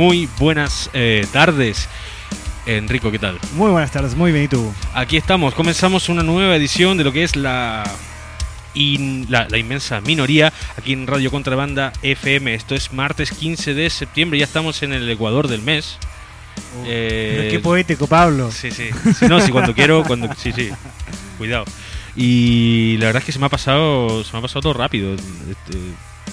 [0.00, 1.86] Muy buenas eh, tardes.
[2.64, 3.38] Enrico, ¿qué tal?
[3.52, 4.72] Muy buenas tardes, muy bien, ¿y tú?
[4.94, 7.84] Aquí estamos, comenzamos una nueva edición de lo que es la,
[8.72, 12.54] in- la, la inmensa minoría aquí en Radio Contrabanda FM.
[12.54, 15.98] Esto es martes 15 de septiembre, ya estamos en el Ecuador del mes.
[16.86, 18.50] Eh, Pero qué poético, Pablo.
[18.52, 18.88] Sí, sí.
[19.18, 20.34] Sí, no, sí, cuando quiero, cuando.
[20.34, 20.70] Sí, sí.
[21.36, 21.66] Cuidado.
[22.16, 24.24] Y la verdad es que se me ha pasado.
[24.24, 25.12] Se me ha pasado todo rápido.
[25.12, 25.78] Este,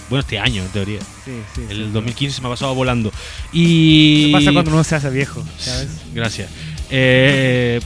[0.10, 1.00] bueno, este año, en teoría.
[1.26, 1.62] Sí, sí, sí.
[1.70, 3.12] El 2015 se me ha pasado volando.
[3.54, 4.26] Y.
[4.28, 5.44] ¿Qué pasa cuando uno se hace viejo?
[5.58, 5.90] ¿Sabes?
[6.14, 6.50] Gracias.
[6.90, 7.80] Eh,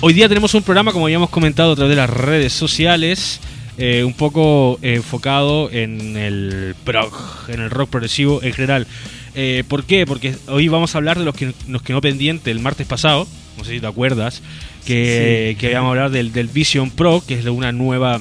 [0.00, 3.40] hoy día tenemos un programa, como habíamos comentado a través de las redes sociales,
[3.78, 7.12] eh, un poco enfocado en el prog,
[7.48, 8.86] en el rock progresivo en general.
[9.34, 10.04] Eh, ¿Por qué?
[10.06, 13.26] Porque hoy vamos a hablar de los que nos quedó pendiente el martes pasado,
[13.56, 14.42] no sé si te acuerdas,
[14.84, 15.60] que, Sí.
[15.60, 18.20] que íbamos a hablar del, del Vision Pro, que es una nueva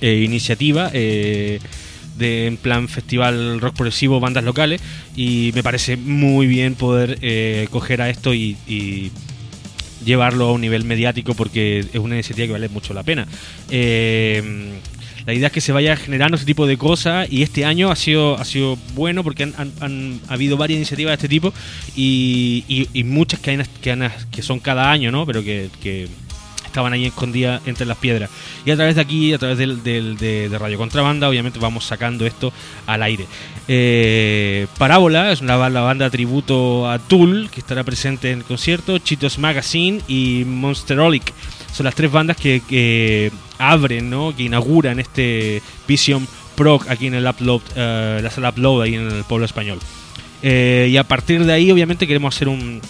[0.00, 0.90] eh, iniciativa.
[0.92, 1.60] eh,
[2.18, 4.80] de en plan festival rock progresivo, bandas locales,
[5.16, 9.10] y me parece muy bien poder eh, coger a esto y, y
[10.04, 13.26] llevarlo a un nivel mediático porque es una iniciativa que vale mucho la pena.
[13.70, 14.72] Eh,
[15.26, 17.96] la idea es que se vaya generando ese tipo de cosas y este año ha
[17.96, 21.54] sido, ha sido bueno porque han, han- han habido varias iniciativas de este tipo
[21.96, 25.24] y, y- muchas que, han- que, han- que son cada año, ¿no?
[25.24, 25.70] Pero que
[26.74, 28.30] estaban ahí escondidas entre las piedras.
[28.66, 32.26] Y a través de aquí, a través del, del- de, Radio Contrabanda, obviamente vamos sacando
[32.26, 32.52] esto
[32.86, 33.26] al aire.
[33.68, 38.98] Eh, Parábola es una, la banda tributo a Tool, que estará presente en el concierto,
[38.98, 41.32] Chitos Magazine y Monsterolic.
[41.72, 44.34] Son las tres bandas que, que abren, ¿no?
[44.36, 49.08] que inauguran este Vision Proc aquí en el Upload, eh, la sala Upload ahí en
[49.12, 49.78] el pueblo español.
[50.42, 52.80] Eh, y a partir de ahí, obviamente, queremos hacer un,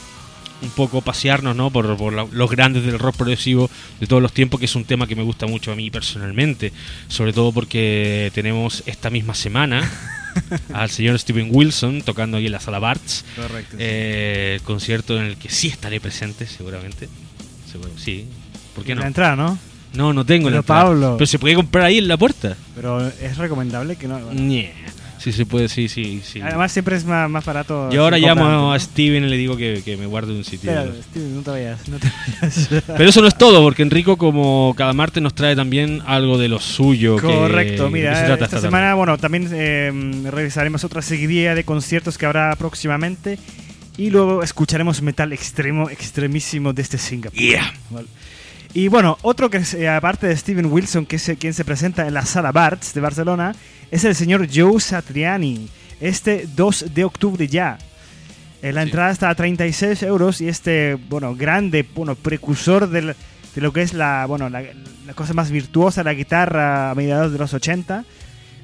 [0.65, 1.71] un poco pasearnos ¿no?
[1.71, 3.71] por, por la- los grandes del rock progresivo
[4.01, 6.73] de todos los tiempos, que es un tema que me gusta mucho a mí personalmente,
[7.09, 9.89] sobre todo porque tenemos esta misma semana
[10.73, 13.77] al señor Steven Wilson tocando ahí en la sala Barts, Correcto.
[13.79, 17.09] eh, concierto en el que sí estaré presente, seguramente.
[17.71, 18.27] Seguro, sí.
[18.75, 19.07] ¿Por qué La no?
[19.07, 19.59] entrada, ¿no?
[19.95, 20.83] No, no tengo la Pero, entrada.
[20.85, 21.15] Pablo.
[21.19, 22.57] Pero se puede comprar ahí en la puerta.
[22.75, 24.19] Pero es recomendable que no.
[24.19, 24.41] bueno.
[25.25, 26.43] Sí, se puede, sí, sí, sí.
[26.43, 27.89] Además, siempre es más, más barato.
[27.91, 30.71] Yo ahora llamo a Steven y le digo que, que me guarde un sitio.
[30.71, 31.89] Espera, Steven, no te vayas.
[31.89, 32.69] No te vayas.
[32.87, 36.49] Pero eso no es todo, porque Enrico, como cada martes, nos trae también algo de
[36.49, 37.17] lo suyo.
[37.19, 39.91] Correcto, ¿de qué mira, se trata esta semana, bueno, también eh,
[40.31, 43.39] revisaremos otra seguidilla de conciertos que habrá próximamente
[43.97, 47.39] y luego escucharemos metal extremo, extremísimo desde Singapur.
[47.39, 47.73] Yeah.
[47.89, 48.09] Vale.
[48.75, 51.65] Y bueno, otro que es, eh, aparte de Steven Wilson, que es eh, quien se
[51.65, 53.55] presenta en la sala Barts de Barcelona,
[53.95, 55.69] es el señor Joe Satriani,
[56.01, 57.79] este 2 de octubre ya.
[58.63, 58.89] Eh, la Sí.
[58.89, 63.15] entrada está a 36 euros y este, bueno, grande, bueno, precursor del-
[63.55, 64.63] de lo que es la, bueno, la,
[65.07, 68.05] la cosa más virtuosa, la guitarra a mediados de los 80.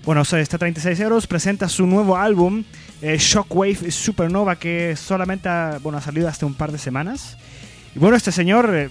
[0.05, 2.65] Bueno, está a 36 euros, presenta su nuevo álbum,
[3.03, 7.37] eh, Shockwave Supernova, que solamente ha, bueno, ha salido hasta un par de semanas.
[7.95, 8.91] Y bueno, este señor eh,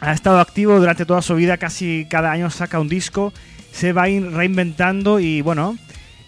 [0.00, 3.32] ha estado activo durante toda su vida, casi cada año saca un disco,
[3.72, 5.76] se va in- reinventando y bueno,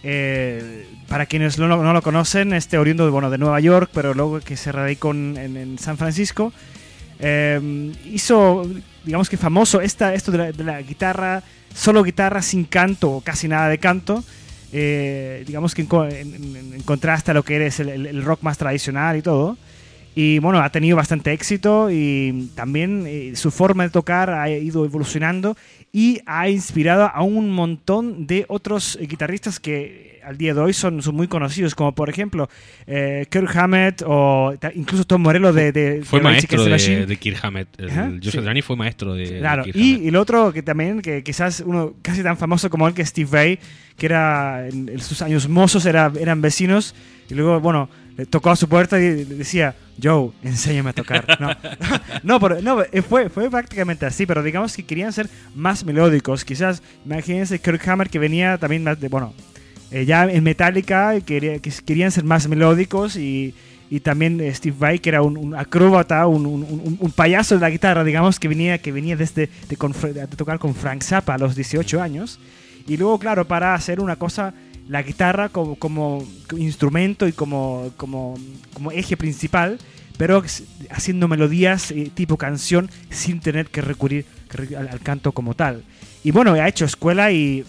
[0.02, 4.14] eh, para quienes no lo, no lo conocen, este oriundo bueno, de Nueva York, pero
[4.14, 6.52] luego que se radicó en, San Francisco,
[7.20, 8.66] eh, hizo,
[9.04, 11.42] digamos que famoso esta, esto de la, guitarra,
[11.74, 14.24] solo guitarra sin canto o casi nada de canto.
[14.74, 18.06] eh, digamos que en, co- en- en- en contraste a lo que es el, el-
[18.06, 19.58] el rock más tradicional y todo.
[20.14, 24.84] Y bueno, ha tenido bastante éxito y también eh, su forma de tocar ha ido
[24.86, 25.56] evolucionando
[25.94, 30.72] y ha inspirado a un montón de otros eh, guitarristas que al día de hoy
[30.72, 32.48] son, son muy conocidos, como por ejemplo
[32.86, 37.38] eh, Kirk Hammett o incluso Tom Morello de, de Fue de maestro de, de Kirk
[37.44, 37.68] Hammett.
[37.78, 38.40] El- Ajá, Joseph sí.
[38.40, 42.22] Drani fue maestro de, Claro, Kirk y el otro que también, que quizás uno casi
[42.22, 43.58] tan famoso como él, que es Steve Vai,
[43.98, 46.94] que era en, en sus años mozos era, eran vecinos,
[47.28, 47.88] y luego, bueno,
[48.31, 51.38] tocó a su puerta y decía, Joe, enséñame a tocar.
[51.41, 51.50] No,
[52.23, 56.44] no, pero, no eh, fue, fue prácticamente así, pero digamos que querían ser más melódicos.
[56.44, 59.35] Quizás, imagínense Kirk Hammer que venía también más de, bueno,
[59.91, 63.55] eh, ya en Metallica, quería, que querían ser más melódicos y,
[63.91, 67.61] y también eh, Steve Vai, que era un, un acróbata, un, un- un- payaso de
[67.61, 71.38] la guitarra, digamos, que venía, que venía desde de, de tocar con Frank Zappa a
[71.38, 72.38] los 18 años.
[72.87, 74.55] Y luego, claro, para hacer una cosa,
[74.92, 76.22] la guitarra como, como
[76.56, 78.38] instrumento y como, como,
[78.74, 79.78] como eje principal,
[80.18, 80.44] pero
[80.90, 84.26] haciendo melodías eh, tipo canción sin tener que recurrir
[84.76, 85.82] al, al canto como tal.
[86.22, 87.64] Y bueno, ha hecho escuela y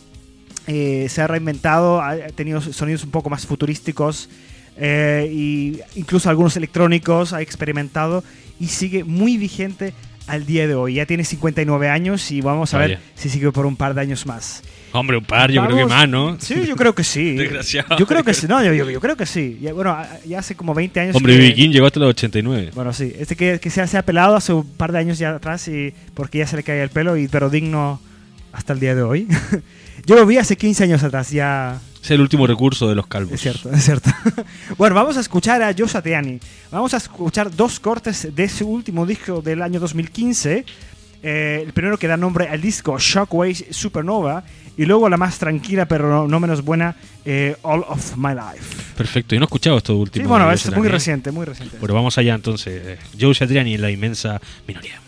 [0.67, 4.29] eh, se ha reinventado, ha tenido sonidos un poco más futurísticos
[4.75, 8.21] eh, y incluso algunos electrónicos ha experimentado
[8.59, 9.93] y sigue muy vigente
[10.27, 10.95] al día de hoy.
[10.95, 13.01] Ya tiene 59 años y vamos a ver Vaya.
[13.15, 14.61] si sigue por un par de años más.
[14.93, 16.37] Hombre, un par, yo creo que Vamos- más, ¿no?
[16.39, 17.31] Sí, yo creo que sí.
[17.35, 17.97] Desgraciado.
[17.97, 18.45] Yo creo que sí.
[18.47, 19.57] No, yo, yo- yo creo que sí.
[19.61, 21.15] Ya, bueno, ya hace como 20 años.
[21.15, 21.55] Hombre, que-.
[21.55, 22.71] King llegó hasta los 89.
[22.75, 23.11] Bueno, sí.
[23.17, 25.67] Este que, que se, ha- se ha pelado hace un par de años ya atrás
[25.67, 27.99] y porque ya se le cae el pelo, y, pero digno
[28.51, 29.27] hasta el día de hoy.
[30.05, 33.33] Yo lo vi hace 15 años atrás, ya Es el último recurso de los calvos.
[33.33, 34.11] es cierto, es cierto.
[34.77, 36.39] bueno, vamos a escuchar a Joe Satriani.
[36.71, 40.65] Vamos a escuchar dos cortes de su último disco del año 2015.
[41.25, 44.43] Eh, el primero que da nombre al disco Shockwave Supernova
[44.77, 48.83] y luego la más tranquila pero no, no menos buena eh, All of My Life.
[48.97, 49.35] Perfecto.
[49.35, 50.23] Y no he escuchado esto último.
[50.23, 51.77] Sí, bueno, de es muy reciente, muy reciente.
[51.79, 52.81] Pero vamos allá entonces.
[52.85, 54.99] Eh, Joe Satriani en la inmensa minoría.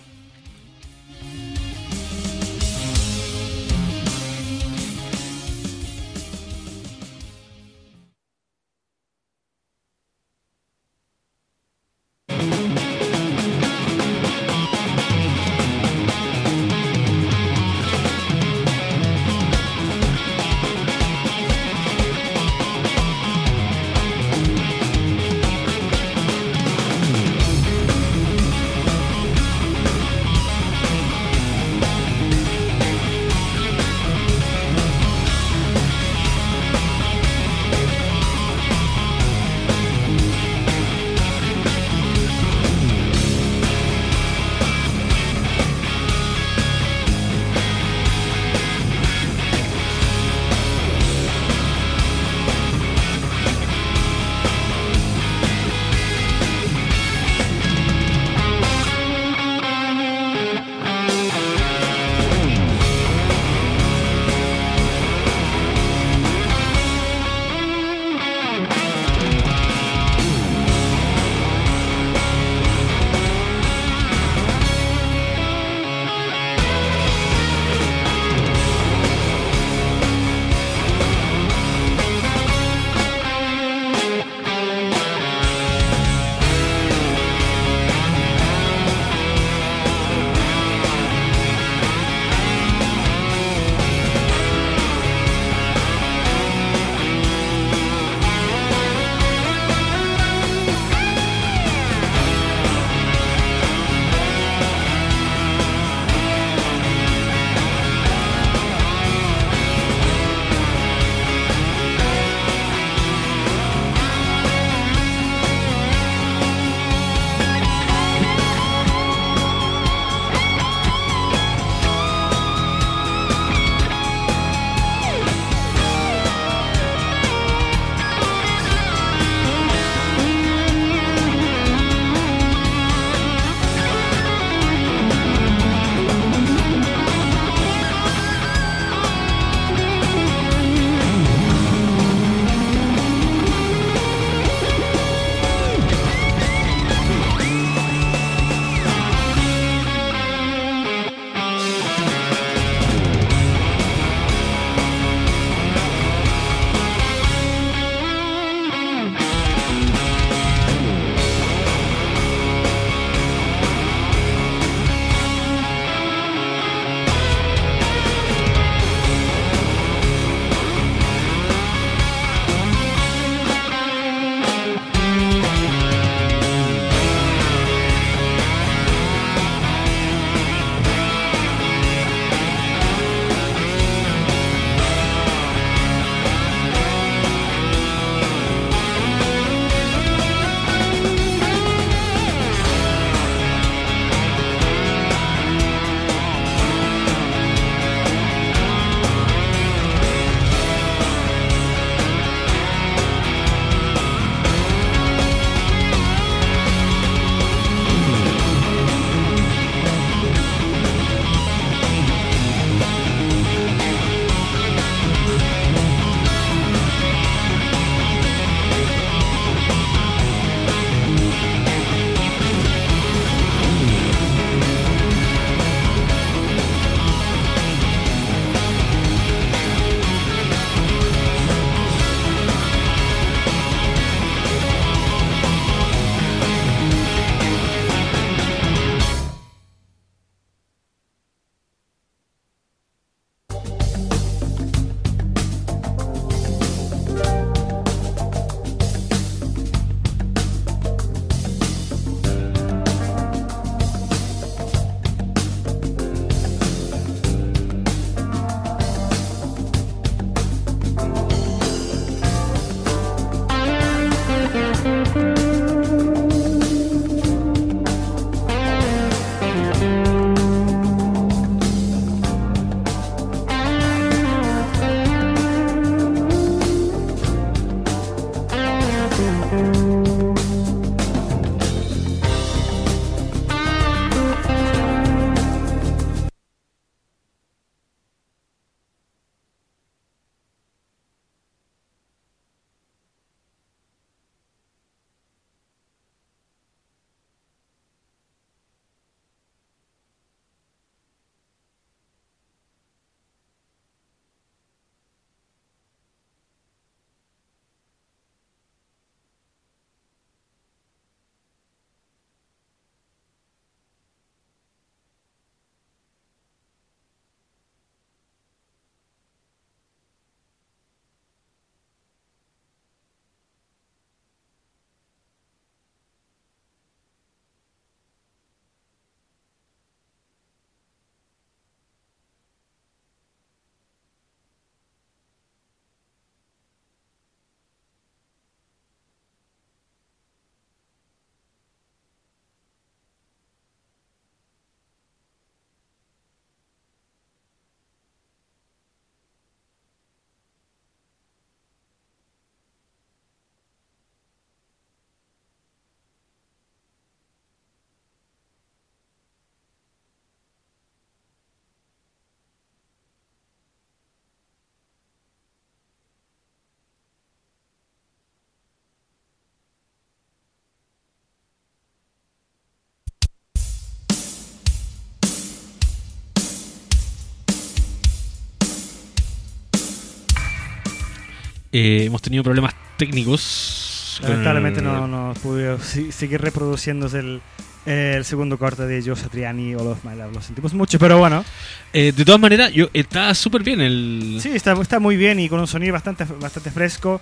[381.78, 384.18] Eh, hemos tenido problemas técnicos.
[384.22, 387.42] con Lamentablemente el- no, no pude si- seguir reproduciéndose el,
[387.86, 390.34] el segundo corte de Joe Satriani, All of My Love.
[390.36, 391.44] Lo sentimos mucho, pero bueno.
[391.92, 394.38] Eh, de todas maneras, yo, está súper bien el.
[394.40, 397.20] Sí, está, está muy bien y con un sonido bastante, bastante fresco.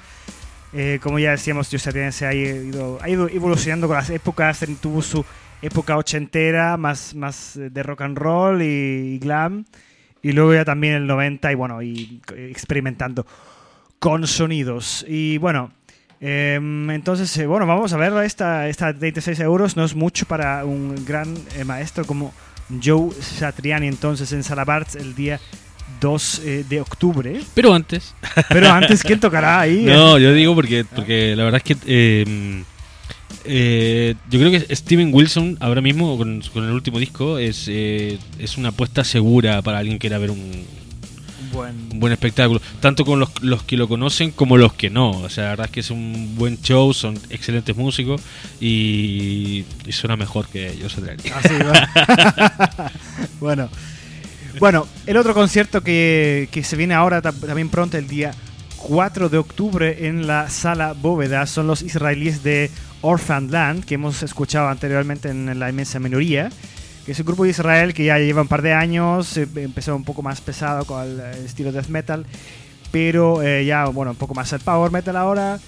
[0.72, 4.64] Eh, como ya decíamos, Joe Satriani se ha ido, ha ido evolucionando con las épocas.
[4.80, 5.26] Tuvo su
[5.64, 9.66] época ochentera, más, más eh, de rock and roll y, y glam.
[10.22, 13.26] Y luego ya también el 90 y bueno, y eh, experimentando
[14.04, 15.06] con sonidos.
[15.08, 15.72] Y bueno,
[16.20, 19.78] em, entonces, eh, bueno, vamos a ver esta, esta 26 euros.
[19.78, 22.34] No es mucho para un gran eh, maestro como
[22.84, 25.40] Joe Satriani, entonces en Salabarts el día
[26.02, 27.40] 2 eh, de octubre.
[27.54, 28.14] Pero antes.
[28.50, 29.86] Pero antes, ¿quién tocará ahí?
[29.86, 31.78] No, yo digo porque, porque la verdad es que.
[31.86, 32.64] eh,
[33.46, 38.18] eh, yo creo que Steven Wilson, ahora mismo, con, con el último disco, es, eh,
[38.40, 40.66] es una apuesta segura para alguien que quiera ver un,
[41.54, 42.62] Buen- un buen espectáculo.
[42.82, 45.12] Tanto con los, los que lo conocen como los que no.
[45.12, 48.22] O sea, la verdad es que es un buen show, son excelentes músicos
[48.60, 50.88] y, y suena mejor que yo.
[51.34, 52.90] Ah, sí, bueno.
[53.40, 53.70] bueno.
[54.60, 58.34] Bueno, el otro concierto que, que se viene ahora tam- también pronto, el día
[58.78, 62.70] 4 de octubre, en la sala Bóveda, son los israelíes de
[63.02, 66.50] Orphan Land, que hemos escuchado anteriormente en la inmensa minoría,
[67.06, 69.96] que es un grupo de Israel que ya lleva un par de años, eh, empezó
[69.96, 72.26] un poco más pesado con el estilo death metal,
[72.92, 75.60] pero eh, ya, bueno, un poco más el power metal ahora.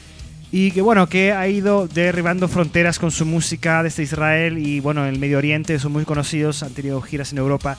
[0.51, 5.05] Y que bueno, que ha ido derribando fronteras con su música desde Israel y bueno,
[5.05, 7.77] en el Medio Oriente son muy conocidos, han tenido giras en Europa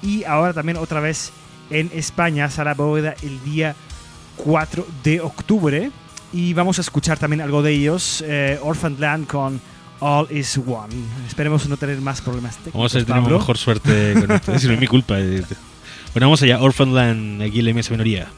[0.00, 1.32] y ahora también otra vez
[1.70, 3.74] en España, Sala Bóveda, el día
[4.36, 5.90] 4 de octubre.
[6.32, 9.60] Y vamos a escuchar también algo de ellos, eh, Orphan Land con
[10.06, 10.92] All Is One.
[11.26, 12.74] Esperemos no tener más problemas técnicos.
[12.74, 13.38] Vamos a Pablo.
[13.38, 14.52] mejor suerte con esto.
[14.52, 15.18] Es no es mi culpa.
[15.18, 15.42] eh.
[16.12, 16.60] Bueno, vamos allá.
[16.60, 18.28] Orphanland, aquí en la inmensa minoría.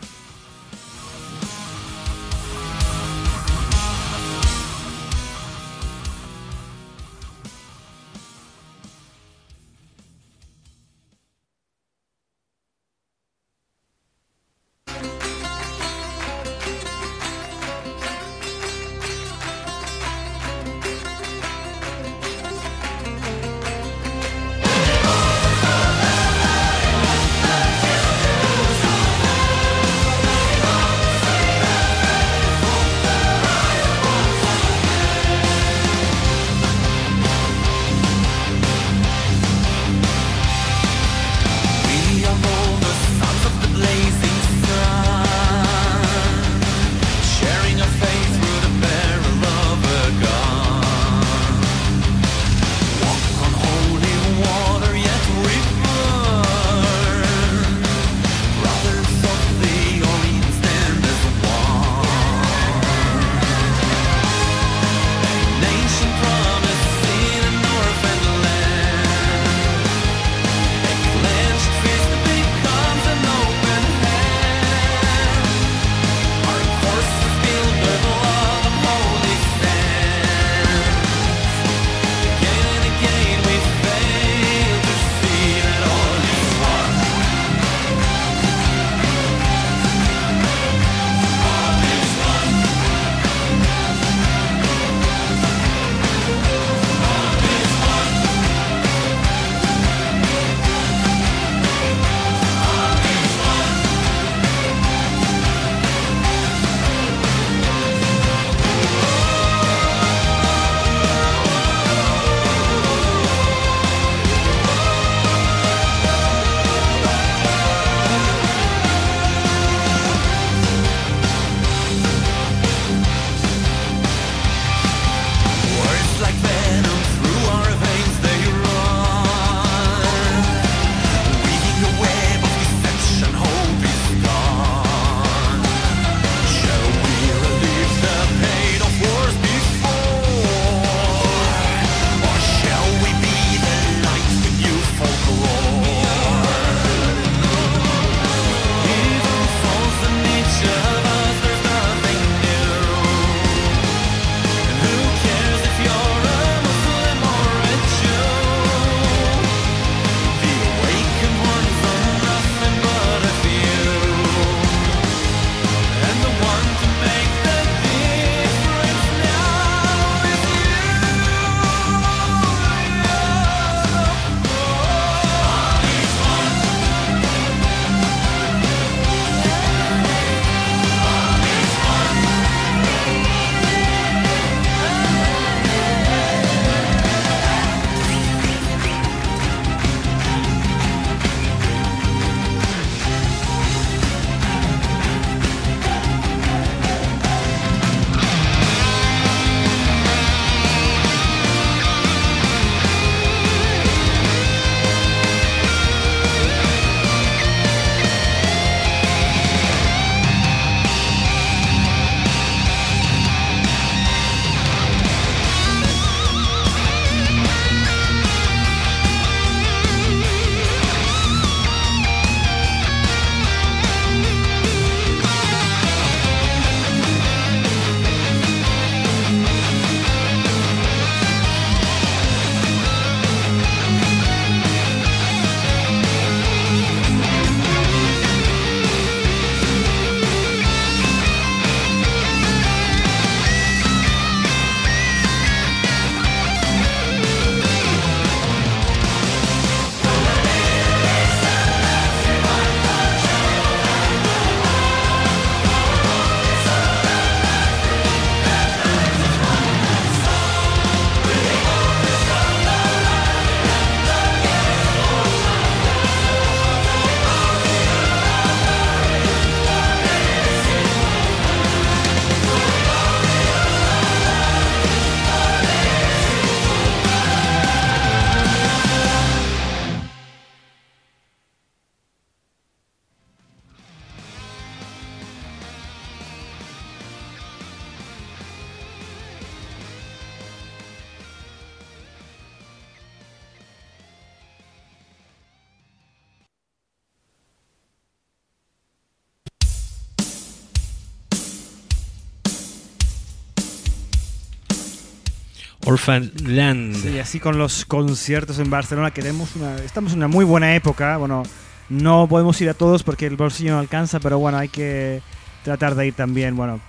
[305.97, 306.95] Orphan Land.
[306.95, 310.75] Sí, así con los conciertos en Barcelona, que tenemos una, estamos en una muy buena
[310.75, 311.17] época.
[311.17, 311.43] Bueno,
[311.89, 315.23] no podemos ir a todos porque el bolsillo no alcanza, pero bueno, hay que
[315.65, 316.55] tratar de ir también.
[316.55, 316.81] Bueno,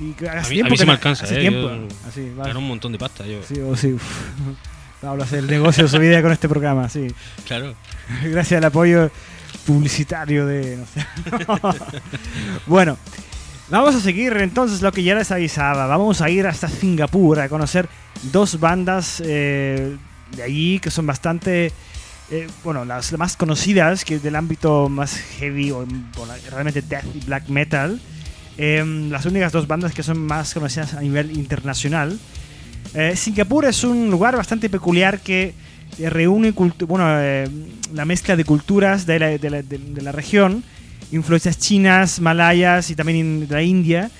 [0.00, 1.70] y hace a mí, a mí sí me alcanza, hace eh, tiempo.
[1.70, 3.24] yo Así, Gano un montón de pasta.
[3.24, 3.40] Yo.
[3.46, 3.96] Sí, o sí.
[5.02, 7.06] a hacer el negocio de su vida con este programa, sí.
[7.46, 7.72] Claro.
[8.24, 9.12] Gracias al apoyo
[9.64, 10.76] publicitario de.
[10.76, 11.06] No sé.
[12.66, 12.98] bueno,
[13.68, 15.86] vamos a seguir entonces lo que ya les avisaba.
[15.86, 17.88] Vamos a ir hasta Singapur a conocer
[18.32, 19.96] dos bandas eh,
[20.36, 21.72] de allí que son bastante.
[22.30, 25.86] eh, bueno, las más conocidas que del ámbito más heavy o
[26.50, 28.00] realmente death y black metal.
[28.58, 32.18] Eh, las únicas dos bandas que son más conocidas a nivel internacional.
[32.94, 35.54] Eh, Singapur es un lugar bastante peculiar que
[35.98, 37.06] reúne bueno,
[37.94, 40.64] la mezcla de culturas de la, de la región,
[41.12, 44.10] influencias chinas, malayas y también in- de la India.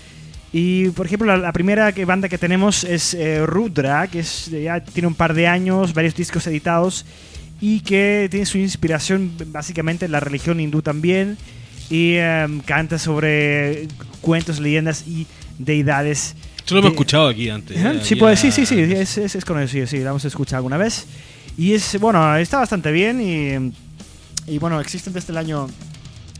[0.53, 4.51] Y por ejemplo, la, la primera que, banda que tenemos es eh, Rudra, que es,
[4.51, 7.05] ya tiene un par de años, varios discos editados
[7.61, 11.37] y que tiene su inspiración básicamente en la religión hindú también.
[11.90, 13.87] Y eh, canta sobre
[14.20, 15.27] cuentos, leyendas y
[15.59, 17.77] deidades Esto lo hemos de- escuchado aquí antes.
[17.77, 20.77] Eh, Sí, pues, sí, sí, sí, es, es, es conocido, sí, lo hemos escuchado alguna
[20.79, 21.07] vez.
[21.59, 25.68] Y es, bueno, está bastante bien y, y bueno, existen desde el año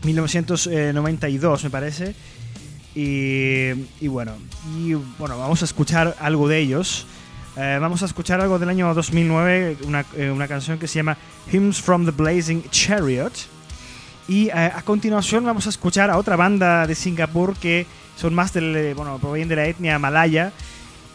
[0.03, 2.15] 1992, me parece.
[2.95, 4.33] Y, bueno,
[4.75, 7.05] y bueno, vamos a escuchar algo de ellos.
[7.55, 11.17] Eh, vamos a escuchar algo del año 2009, una, eh, una canción que se llama
[11.51, 13.33] Hymns from the Blazing Chariot.
[14.27, 17.85] Y eh, a continuación vamos a escuchar a otra banda de Singapur que
[18.17, 20.51] son más del, eh, bueno, provienen de la etnia malaya.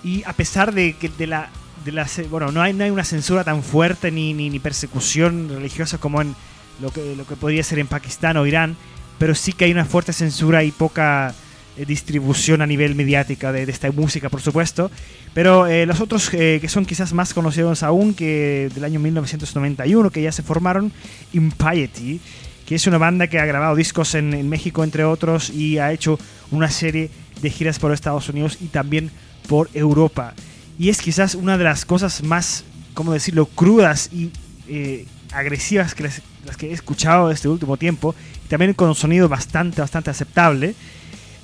[0.03, 1.51] Y a pesar de que de la,
[1.85, 5.49] de la bueno, no hay, no hay una censura tan fuerte ni, ni, ni persecución
[5.49, 6.35] religiosa como en
[6.83, 8.77] lo que, lo que podría ser en Pakistán o Irán,
[9.19, 11.35] pero sí que hay una fuerte censura y poca
[11.77, 14.91] eh, distribución a nivel mediática de, de esta música, por supuesto.
[15.33, 20.11] Pero eh, los otros eh, que son quizás más conocidos aún, que del año 1991,
[20.11, 20.93] que ya se formaron,
[21.33, 22.21] Impiety,
[22.67, 25.93] que es una banda que ha grabado discos en, en México, entre otros, y ha
[25.93, 26.19] hecho
[26.51, 29.11] una serie de giras por Estados Unidos y también
[29.49, 30.35] por Europa.
[30.79, 32.65] Y es quizás una de las cosas más,
[32.95, 34.31] ¿cómo decirlo?, crudas y
[34.69, 38.15] eh, agresivas que las, las que he escuchado este último tiempo,
[38.45, 40.75] y también con un sonido bastante, bastante aceptable.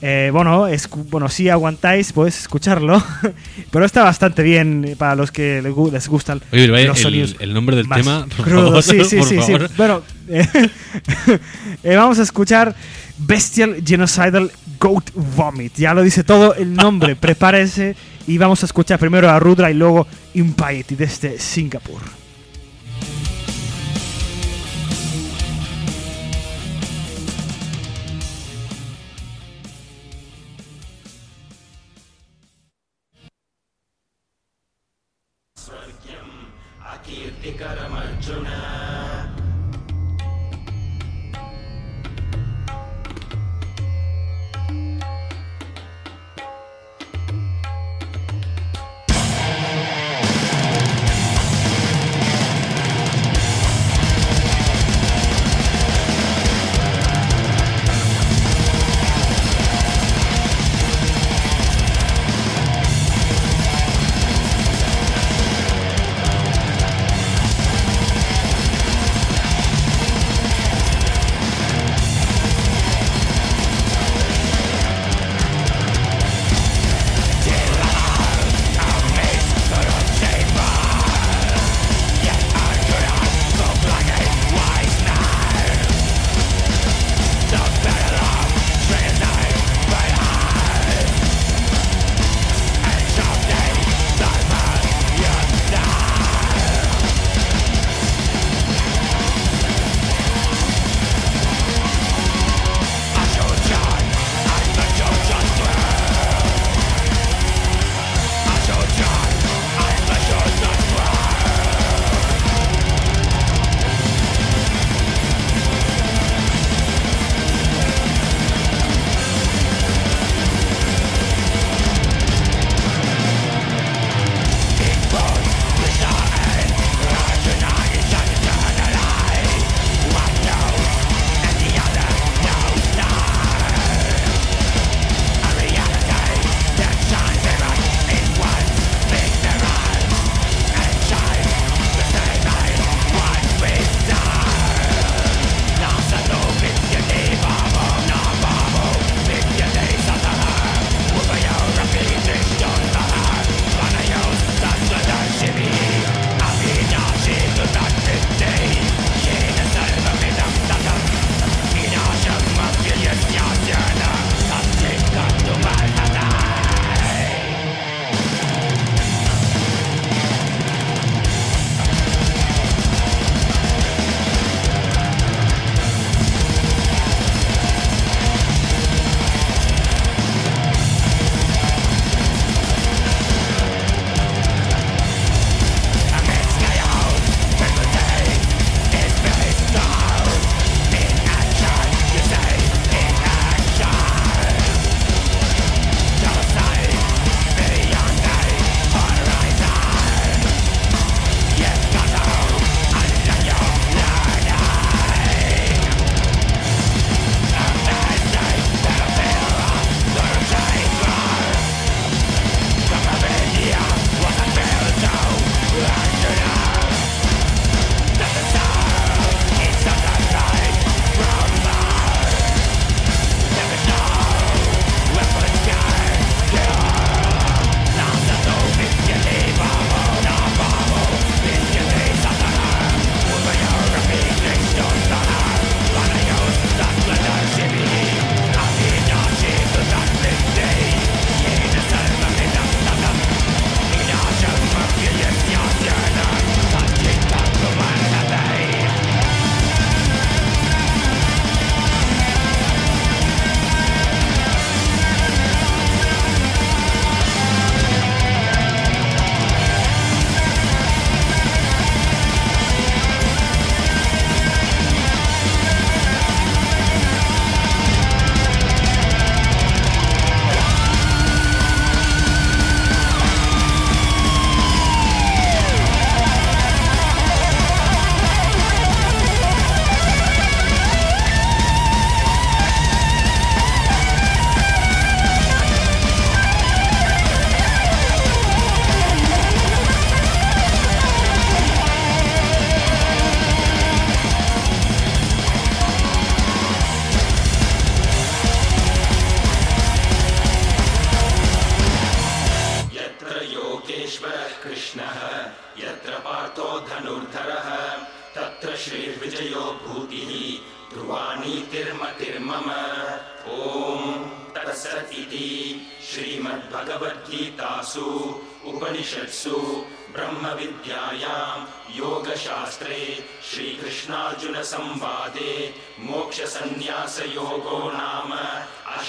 [0.00, 3.02] Eh, bueno, es, bueno, si aguantáis, podéis escucharlo,
[3.72, 6.86] pero está bastante bien eh, para los que les gu- les gustan Oye, pero vaya,
[6.86, 8.80] los sonidos el, el nombre del más tema, por favor.
[8.80, 9.42] Sí, sí, por sí.
[9.76, 10.46] Bueno, eh,
[11.82, 12.76] eh, vamos a escuchar
[13.18, 15.74] Bestial Genocidal Goat Vomit.
[15.76, 17.16] Ya lo dice todo el nombre.
[17.20, 17.96] Prepárense
[18.28, 22.02] y vamos a escuchar primero a Rudra y luego Impiety desde Singapur.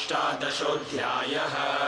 [0.10, 1.79] अष्टादशोऽध्यायः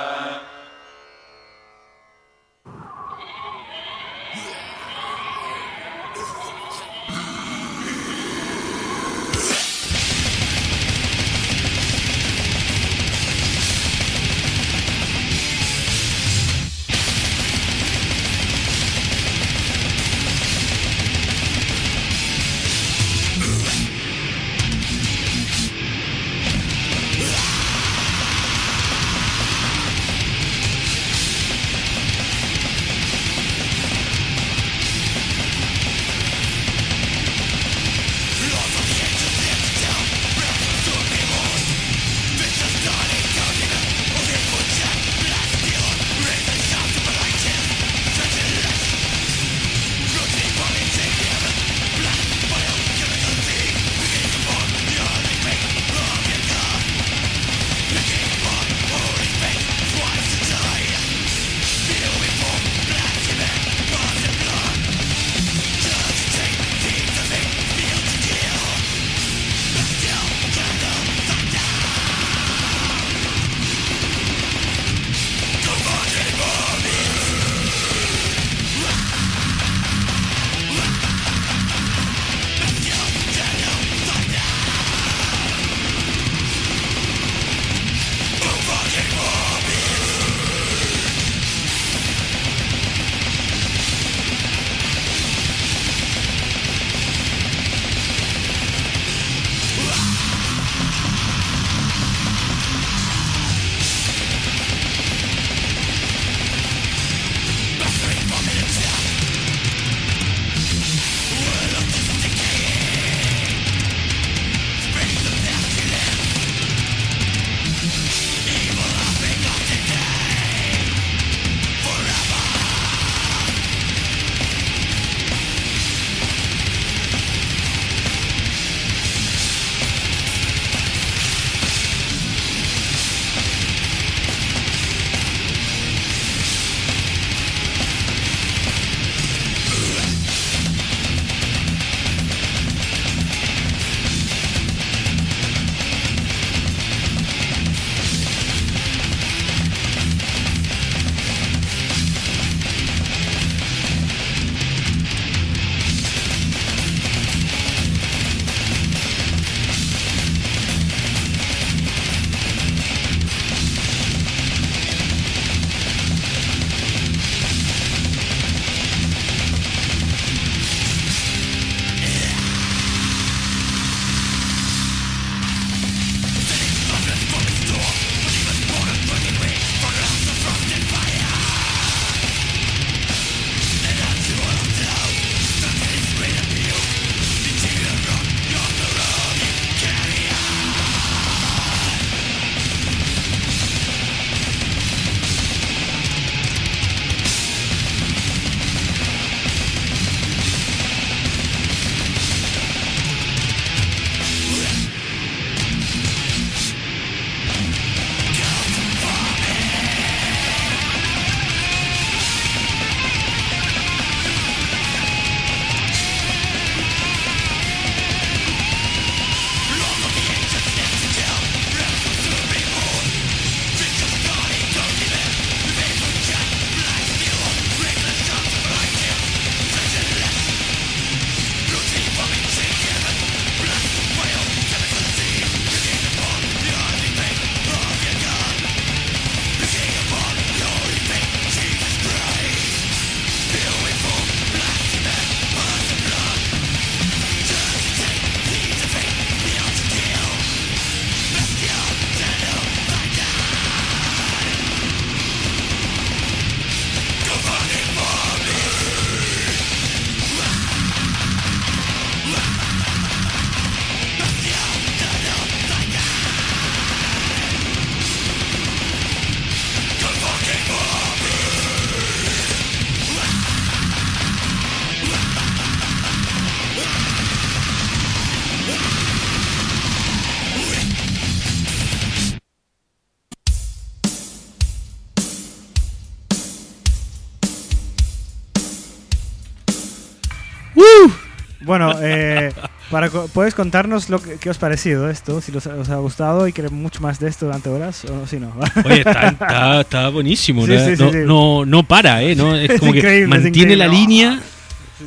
[292.91, 295.41] para, ¿puedes contarnos lo que, qué os ha parecido esto?
[295.41, 298.37] Si los- os ha gustado y queremos mucho más de esto durante horas o si
[298.37, 298.53] no.
[298.85, 300.65] Oye, está, está- está buenísimo.
[300.65, 300.85] Sí, ¿no?
[300.85, 302.35] sí, sí, no, no, no para, ¿eh?
[302.35, 304.39] No, es Es como que es mantiene la línea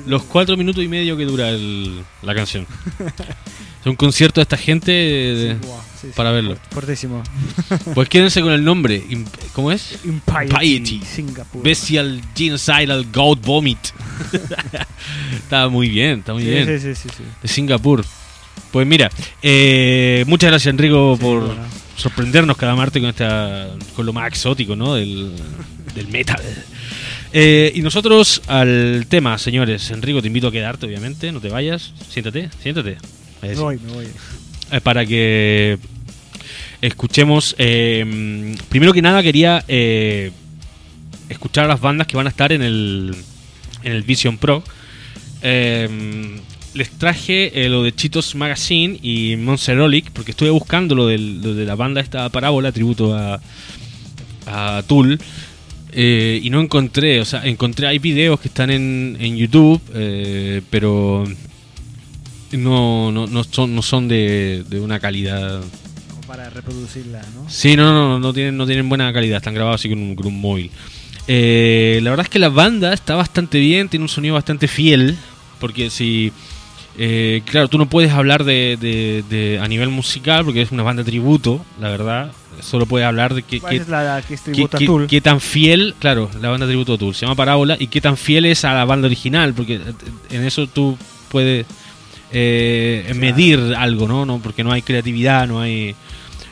[0.06, 2.66] los cuatro minutos y medio que dura el- la canción.
[3.80, 5.56] Es un concierto de esta gente de-
[6.06, 6.56] sí, para verlo.
[6.70, 7.22] Fuertísimo.
[7.94, 9.02] Pues quédense con el nombre.
[9.52, 9.98] ¿Cómo es?
[10.04, 11.00] Impiety, Impiety.
[11.04, 11.62] Singapur.
[11.62, 13.78] Bestial Genocidal Goat Vomit.
[15.36, 16.80] está muy bien, está muy sí, bien.
[16.80, 17.22] sí, sí, sí.
[17.42, 18.04] De Singapur.
[18.70, 19.10] Pues mira,
[19.42, 21.62] eh, muchas gracias Enrico por bueno.
[21.96, 24.94] sorprendernos cada martes con esta con lo más exótico, ¿no?
[24.94, 25.32] Del,
[25.94, 26.40] del metal.
[27.32, 29.90] Eh, y nosotros al tema, señores.
[29.90, 31.32] Enrico, te invito a quedarte, obviamente.
[31.32, 31.92] No te vayas.
[32.08, 32.96] Siéntate, siéntate.
[33.42, 34.06] Me voy, me voy.
[34.70, 35.78] eh, para que
[36.86, 37.54] escuchemos.
[37.58, 40.30] eh, primero que nada, quería eh,
[41.28, 43.14] escuchar a las bandas que van a estar en el,
[43.82, 44.62] en el Vision Pro.
[45.42, 45.88] Eh,
[46.74, 51.76] les traje lo de Chitos Magazine y Monserolic, porque estuve buscando lo, lo de la
[51.76, 53.40] banda esta parábola, tributo a,
[54.46, 55.20] a Tool.
[55.94, 59.80] y no encontré, o sea, encontré, hay videos que están en, en YouTube,
[60.68, 61.24] pero
[62.50, 65.62] no, no, no son, no son de, de una calidad.
[66.26, 67.48] Para reproducirla, ¿no?
[67.50, 70.14] Sí, no, no, no, no tienen, no tienen buena calidad, están grabados así con un,
[70.14, 70.70] con un móvil.
[71.26, 75.16] Eh, la verdad es que la banda está bastante bien, tiene un sonido bastante fiel,
[75.60, 76.32] porque si...
[76.98, 80.82] eh, claro, tú no puedes hablar de, de- de- a nivel musical porque es una
[80.82, 82.32] banda tributo, la verdad.
[82.60, 84.68] Solo puedes hablar de que, ¿Cuál que- es la que es qué,
[85.08, 88.16] qué- tan fiel, claro, la banda tributo a Tool se llama Parábola y qué tan
[88.16, 89.80] fiel es a la banda original, porque
[90.30, 90.96] en eso tú
[91.30, 91.66] puedes
[92.32, 94.24] eh, medir algo, ¿no?
[94.24, 94.38] ¿no?
[94.38, 95.94] Porque no hay creatividad, no hay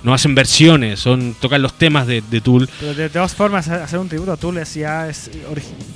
[0.04, 2.68] no hacen versiones, son tocan los temas de, de Tool.
[2.80, 5.30] Pero de, de todas formas, hacer un tributo a Tool es ya es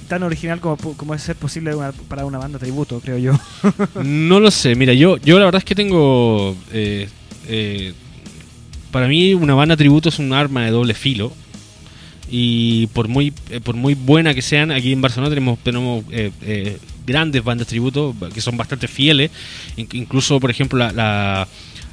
[0.08, 3.32] tan original como, como es ser posible una- para una banda tributo, creo yo.
[4.04, 6.56] No lo sé, mira, yo, yo la verdad es que tengo.
[6.72, 7.08] eh,
[7.48, 7.92] eh,
[8.92, 11.32] para mí, una banda tributo es un arma de doble filo.
[12.28, 16.04] Y por muy eh, por muy buena que sean, aquí en Barcelona tenemos, tenemos
[17.06, 19.30] grandes bandas tributo que son bastante fieles.
[19.76, 21.46] In- incluso, por ejemplo, la, la,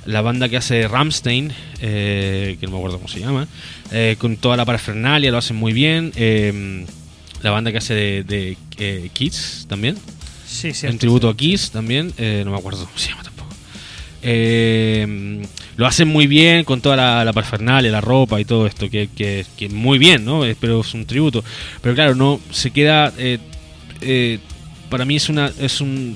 [0.06, 1.52] la banda que hace Ramstein,
[1.82, 3.48] eh, que no me acuerdo cómo se llama,
[3.92, 6.12] eh, con toda la parafernalia lo hacen muy bien.
[6.16, 6.86] Eh,
[7.42, 9.98] la banda que hace de, de eh, Kids también
[10.48, 10.88] Sí, sí.
[10.88, 13.54] en tributo a Kiss también, no me acuerdo cómo se llama tampoco.
[15.76, 19.10] Lo hacen muy bien con toda la, la parafernalia, la ropa y todo esto, que,
[19.16, 20.44] que, que muy bien, ¿no?
[20.60, 21.44] Pero es un tributo.
[21.82, 23.12] Pero claro, no se queda.
[24.90, 26.16] para mí es una es un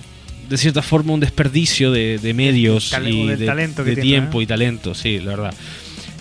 [0.50, 4.40] de cierta forma un desperdicio de, de medios y de, talento que de tiene, tiempo
[4.40, 4.44] ¿eh?
[4.44, 5.54] y talento, sí, la verdad.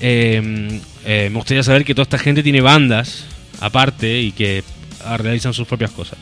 [0.01, 3.25] Eh, eh, me gustaría saber que toda esta gente tiene bandas
[3.61, 4.63] aparte y que
[5.05, 6.19] ah, realizan sus propias cosas.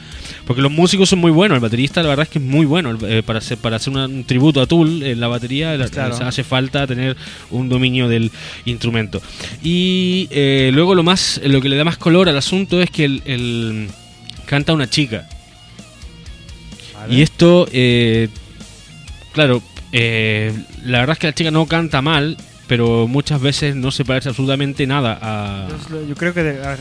[0.47, 2.97] Porque los músicos son muy buenos, el baterista la verdad es que es muy bueno.
[3.09, 6.15] eh, para hacer, para hacer una- un tributo a Tool en la batería la- Claro.
[6.27, 7.17] hace falta tener
[7.51, 8.31] un dominio del
[8.67, 9.23] instrumento.
[9.63, 13.05] Y eh, luego lo más lo que le da más color al asunto es que
[13.07, 13.89] el, el-
[14.47, 15.29] canta una chica.
[17.07, 17.15] Vale.
[17.15, 18.29] Y esto, eh,
[19.33, 20.53] claro, eh,
[20.85, 22.37] la verdad es que la chica no canta mal,
[22.67, 25.67] pero muchas veces no se parece absolutamente nada a...
[25.71, 26.81] Entonces, yo creo que de, a ver,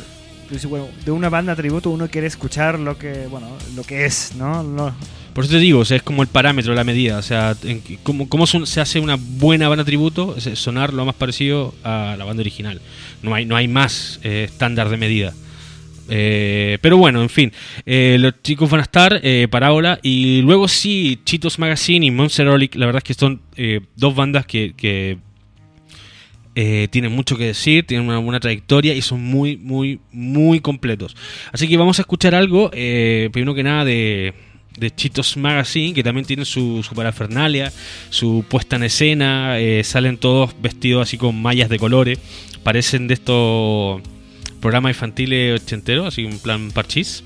[0.49, 4.33] pues, bueno, de una banda tributo uno quiere escuchar lo que, bueno, lo que es,
[4.35, 4.63] ¿no?
[4.63, 4.95] No-
[5.33, 7.17] Por eso te digo, o sea, es como el parámetro, la medida.
[7.17, 10.35] O sea, en ¿cómo, cómo son- se hace una buena banda tributo?
[10.55, 12.79] Sonar lo más parecido a la banda original.
[13.23, 15.33] No hay, no hay más eh, estándar de medida.
[16.09, 17.51] Eh, pero bueno, en fin,
[17.85, 22.47] eh, los chicos van a estar, eh, Parábola, y luego sí, Chitos Magazine y Monster
[22.47, 25.17] Olic, la verdad es que son eh, dos bandas que,
[26.53, 31.15] tienen mucho que decir, tienen una buena trayectoria y son muy, muy, muy completos.
[31.51, 34.35] Así que vamos a escuchar algo, primero que nada, de,
[34.77, 37.73] de Chitos Magazine, que también tienen su, parafernalia,
[38.11, 42.19] su puesta en escena, salen todos vestidos así con mallas de colores,
[42.61, 44.03] parecen de estos
[44.63, 47.23] programas infantiles ochenteros, así en plan parchís.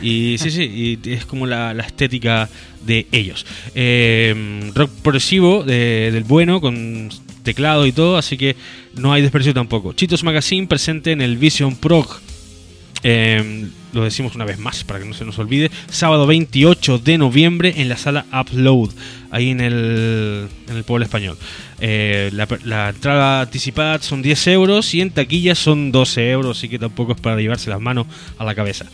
[0.00, 2.48] Y sí, sí, y es como la, la estética
[2.86, 3.44] de ellos.
[3.74, 7.10] Eh, rock progresivo de- del bueno, con
[7.42, 8.56] teclado y todo, así que
[8.96, 9.92] no hay desprecio tampoco.
[9.92, 12.08] Chitos Magazine presente en el Vision Prog.
[13.02, 15.70] Eh, lo decimos una vez más para que no se nos olvide.
[15.90, 18.90] Sábado 28 de noviembre en la sala Upload,
[19.30, 21.36] ahí en el, en el pueblo español.
[21.80, 26.78] Eh, la, entrada anticipada son 10 euros y en taquilla son 12 euros, así que
[26.78, 28.86] tampoco es para llevarse las manos a la cabeza.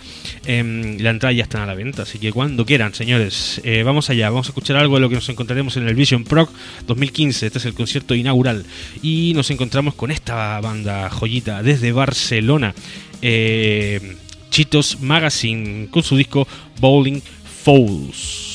[0.47, 4.11] Eh, la entrada ya está a la venta, así que cuando quieran, señores, eh, vamos
[4.11, 4.29] allá.
[4.31, 6.51] Vamos a escuchar algo de lo que nos encontraremos en el Vision Proc
[6.87, 7.47] 2015.
[7.47, 8.65] Este es el concierto inaugural.
[9.03, 12.75] Y nos encontramos con esta banda joyita desde Barcelona.
[13.23, 14.17] Eh,
[14.55, 16.47] Chitos Magazine con su disco
[16.79, 18.54] Bowling Falls.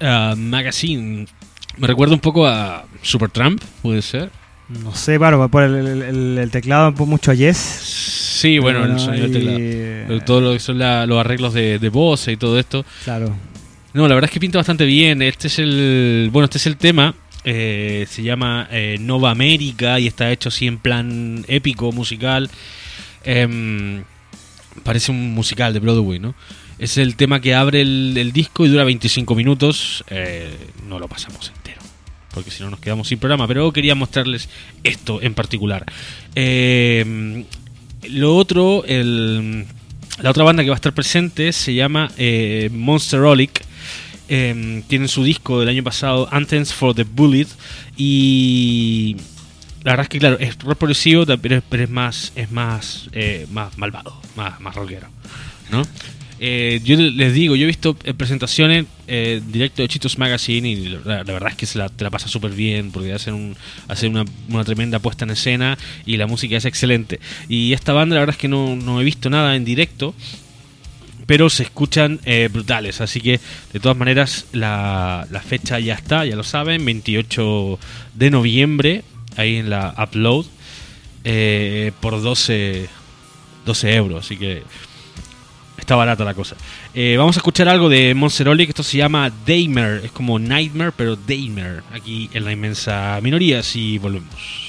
[0.00, 1.26] Ah, Magazine.
[1.76, 4.30] Me recuerda un poco a Supertramp, puede ser.
[4.68, 7.56] No sé, claro, por el, el- el- teclado, por mucho a Yes.
[7.58, 10.04] Sí, bueno, el sonido del hay- teclado.
[10.08, 12.84] Pero Todo lo que son la- los arreglos de, de voz y todo esto.
[13.04, 13.34] Claro.
[13.92, 15.22] No, la verdad es que pinta bastante bien.
[15.22, 16.28] Este es el.
[16.32, 17.14] Bueno, este es el tema.
[17.46, 22.48] eh, se llama eh, Nova América y está hecho así en plan épico, musical.
[23.22, 24.02] Em,
[24.82, 26.34] parece un musical de Broadway, ¿no?
[26.78, 30.04] Es el tema que abre el, disco y dura 25 minutos.
[30.08, 30.56] Eh,
[30.88, 31.80] no lo pasamos entero.
[32.32, 33.46] Porque si no nos quedamos sin programa.
[33.46, 34.48] Pero quería mostrarles
[34.82, 35.84] esto en particular.
[36.34, 37.44] Em,
[38.08, 39.66] lo otro, el,
[40.20, 43.64] la otra banda que va a estar presente se llama eh, Monsterolic.
[44.28, 47.46] Eh, tienen su disco del año pasado, Anthems for the Bullet.
[47.96, 49.16] Y
[49.84, 53.76] la verdad es que, claro, es rock progresivo, pero es, más, es más, eh, más
[53.76, 55.08] malvado, más, más rockero.
[55.70, 55.82] ¿no?
[56.46, 60.76] Eh, yo les digo, yo he visto eh, presentaciones eh, directo de Chitos Magazine y
[61.02, 63.56] la, verdad es que se la, te la pasa súper bien porque hacen, un,
[63.88, 67.18] hacen una, una tremenda puesta en escena y la música es excelente.
[67.48, 70.14] Y esta banda la verdad es que no, no he visto nada en directo,
[71.24, 73.00] pero se escuchan eh, brutales.
[73.00, 73.40] Así que
[73.72, 77.78] de todas maneras la, la fecha ya está, ya lo saben, 28
[78.16, 79.02] de noviembre,
[79.38, 80.44] ahí en la Upload,
[81.24, 82.86] eh, por 12,
[83.64, 84.26] 12 euros.
[84.26, 84.62] Así que
[85.84, 86.56] está barata la cosa.
[86.94, 90.00] Eh, vamos a escuchar algo de Monseroli, que esto se llama Daymer.
[90.04, 91.82] Es como Nightmare, pero Daymer.
[91.92, 94.63] Aquí en la inmensa minoría, si volvemos.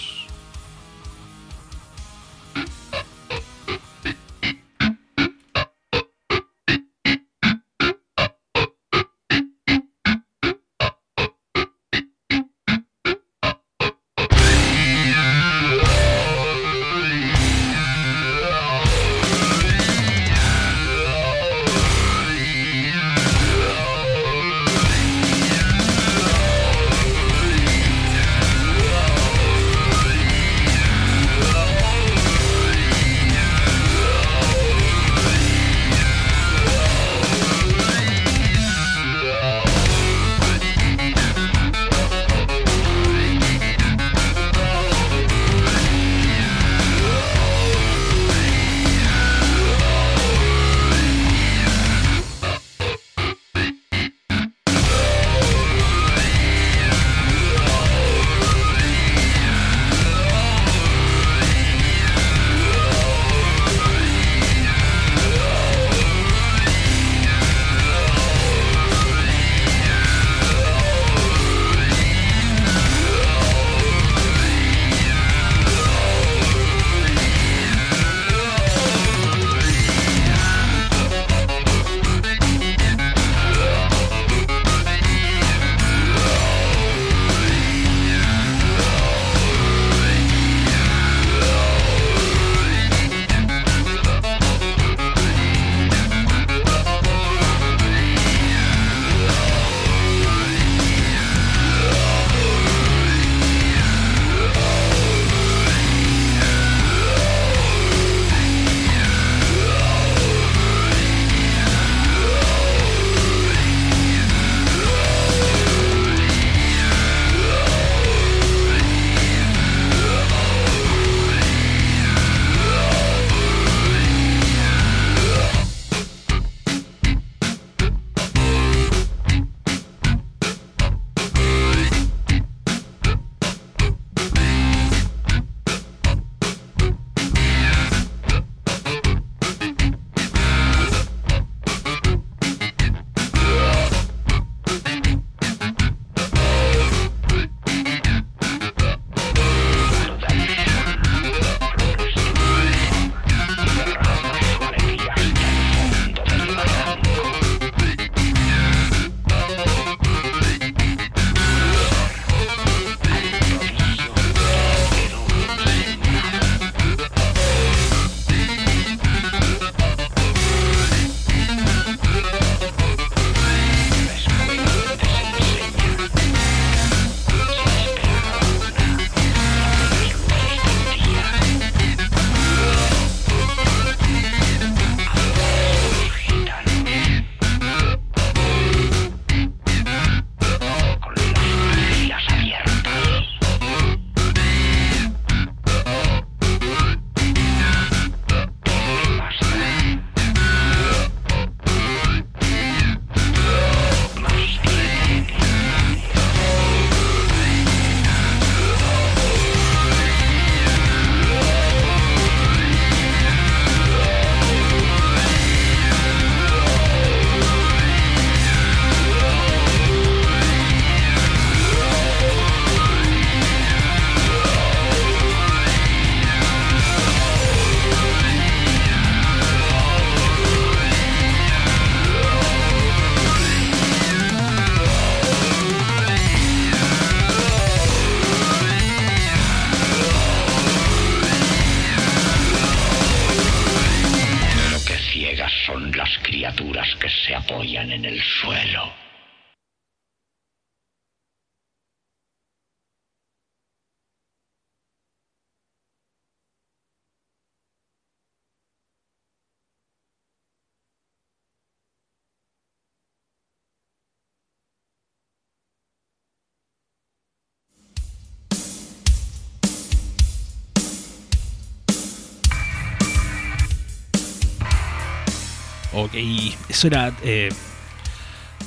[276.15, 276.21] Ok,
[276.69, 277.49] eso era eh,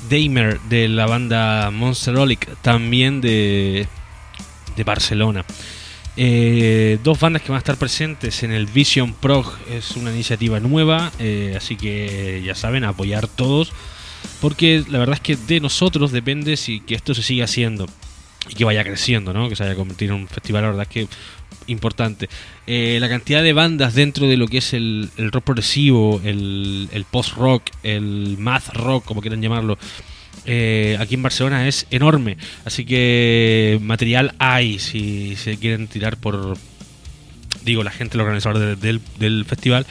[0.07, 3.87] Damer de la banda Monsterolic, también de,
[4.75, 5.43] de Barcelona.
[6.15, 10.59] Eh, dos bandas que van a estar presentes en el Vision Prog es una iniciativa
[10.59, 13.71] nueva, eh, así que ya saben, apoyar todos,
[14.41, 17.87] porque la verdad es que de nosotros depende si que esto se siga haciendo
[18.47, 19.49] y que vaya creciendo, ¿no?
[19.49, 21.07] Que se vaya a convertir en un festival, la verdad es que
[21.67, 22.29] importante.
[22.67, 26.89] Eh, la cantidad de bandas dentro de lo que es el, el rock progresivo, el,
[26.91, 29.77] el post-rock, el math rock, como quieran llamarlo,
[30.45, 32.37] eh, aquí en Barcelona es enorme.
[32.65, 36.57] Así que material hay si se quieren tirar por,
[37.63, 39.85] digo, la gente, los organizadores de- del, del festival.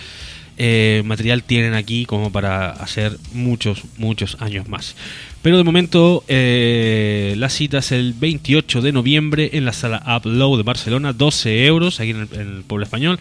[0.58, 4.96] Eh, material tienen aquí como para hacer muchos, muchos años más.
[5.40, 10.58] Pero de momento eh, la cita es el 28 de noviembre en la sala Upload
[10.58, 13.20] de Barcelona, 12 euros aquí en el, en el pueblo español,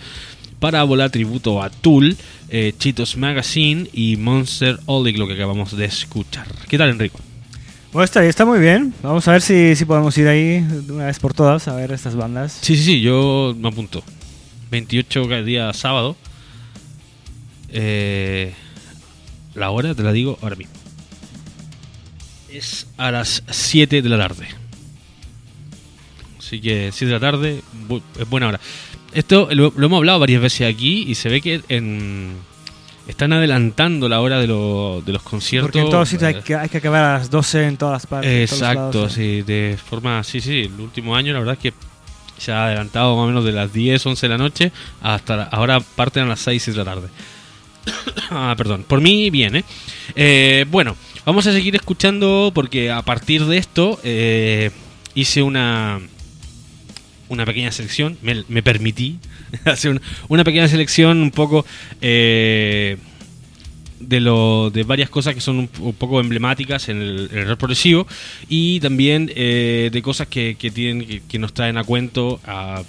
[0.60, 2.18] para volar tributo a Tool,
[2.50, 6.48] eh, Cheetos Magazine y Monster Olic, lo que acabamos de escuchar.
[6.68, 7.20] ¿Qué tal, Enrico?
[7.94, 8.94] Bueno, está, está muy bien.
[9.02, 11.92] Vamos a ver si, si podemos ir ahí de una vez por todas a ver
[11.92, 12.58] estas bandas.
[12.62, 14.04] Sí, sí, sí, yo me apunto.
[14.72, 16.16] 28 cada día sábado.
[17.70, 18.54] Eh,
[19.56, 20.74] la hora te la digo ahora mismo.
[22.50, 24.48] Es a las 7 de la tarde.
[26.40, 28.60] Así que 7 de la tarde bu- es buena hora.
[29.14, 32.36] Esto lo, lo hemos hablado varias veces aquí y se ve que en,
[33.08, 35.70] están adelantando la hora de, lo- de los conciertos.
[35.72, 38.06] Porque en todos sitios hay Eh, que, hay que acabar a las 12 en todas
[38.08, 38.32] partes.
[38.32, 41.60] en todos Exacto, lados, sí, de forma, sí, sí, el último año la verdad es
[41.60, 41.74] que
[42.38, 45.80] se ha adelantado más o menos de las 10, 11 de la noche hasta ahora
[45.80, 47.08] parten a las 6 de la tarde.
[48.30, 49.64] ah, perdón, por mí bien, ¿eh?
[50.16, 54.72] Eh, Bueno, vamos a seguir escuchando porque a partir de esto eh,
[55.16, 56.00] hice una
[57.30, 59.20] una pequeña selección, me, permití
[59.66, 61.66] hacer una, una pequeña selección un poco
[62.00, 62.96] eh,
[64.00, 68.08] de lo de varias cosas que son un, poco emblemáticas en el, en progresivo
[68.48, 72.84] y también de cosas que, que tienen que, que nos traen a cuento a,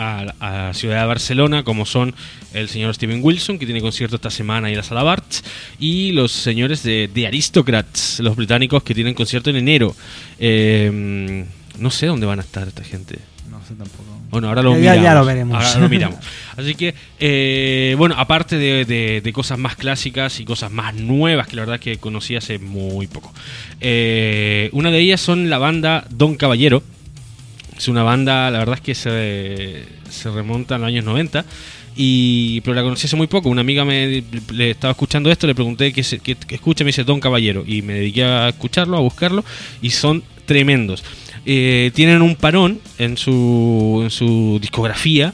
[0.00, 2.14] a, la ciudad de Barcelona, como son
[2.54, 5.44] el señor Steven Wilson, que tiene concierto esta semana en la Sala Barts,
[5.78, 9.94] y los señores de, de Aristocrats, los británicos, que tienen concierto en enero.
[10.38, 11.44] Eh,
[11.78, 13.18] no sé dónde van a estar esta gente.
[13.50, 14.04] No sé tampoco.
[14.30, 15.02] Bueno, ahora lo Ya- miramos.
[15.04, 15.56] ya lo veremos.
[15.64, 16.18] Ahora lo miramos.
[16.56, 21.48] Así que, eh, bueno, aparte de, de- de cosas más clásicas y cosas más nuevas
[21.48, 23.32] que la verdad que conocí hace muy poco.
[23.80, 26.82] Eh, una de ellas son la banda Don Caballero.
[27.80, 31.46] Es una banda, la verdad es que se, se remonta a los años 90.
[31.96, 33.48] Y, pero la conocí hace muy poco.
[33.48, 34.22] Una amiga me
[34.52, 37.64] le estaba escuchando esto, le pregunté qué, qué- escucha, me dice Don Caballero.
[37.66, 39.44] Y me dediqué a escucharlo, a buscarlo.
[39.80, 41.02] Y son tremendos.
[41.46, 45.32] Eh, tienen un parón en su, en su discografía.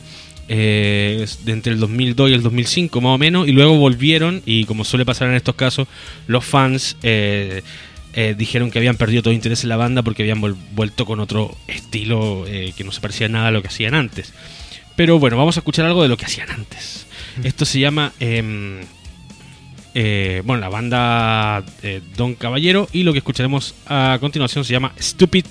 [0.48, 4.84] eh, entre el 2002 y el 2005 más o menos y luego volvieron y como
[4.84, 5.88] suele pasar en estos casos
[6.28, 7.62] los fans eh,
[8.16, 10.40] eh, dijeron que habían perdido todo interés en la banda porque habían
[10.72, 14.32] vuelto con otro estilo eh, que no se parecía nada a lo que hacían antes.
[14.96, 17.06] Pero bueno vamos a escuchar algo de lo que hacían antes.
[17.44, 18.80] Esto se llama em,
[19.94, 24.92] eh, bueno la banda eh, Don Caballero y lo que escucharemos a continuación se llama
[24.98, 25.44] Stupid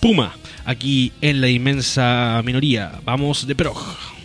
[0.00, 0.34] Puma
[0.64, 3.00] aquí en la inmensa minoría.
[3.04, 4.19] Vamos de prog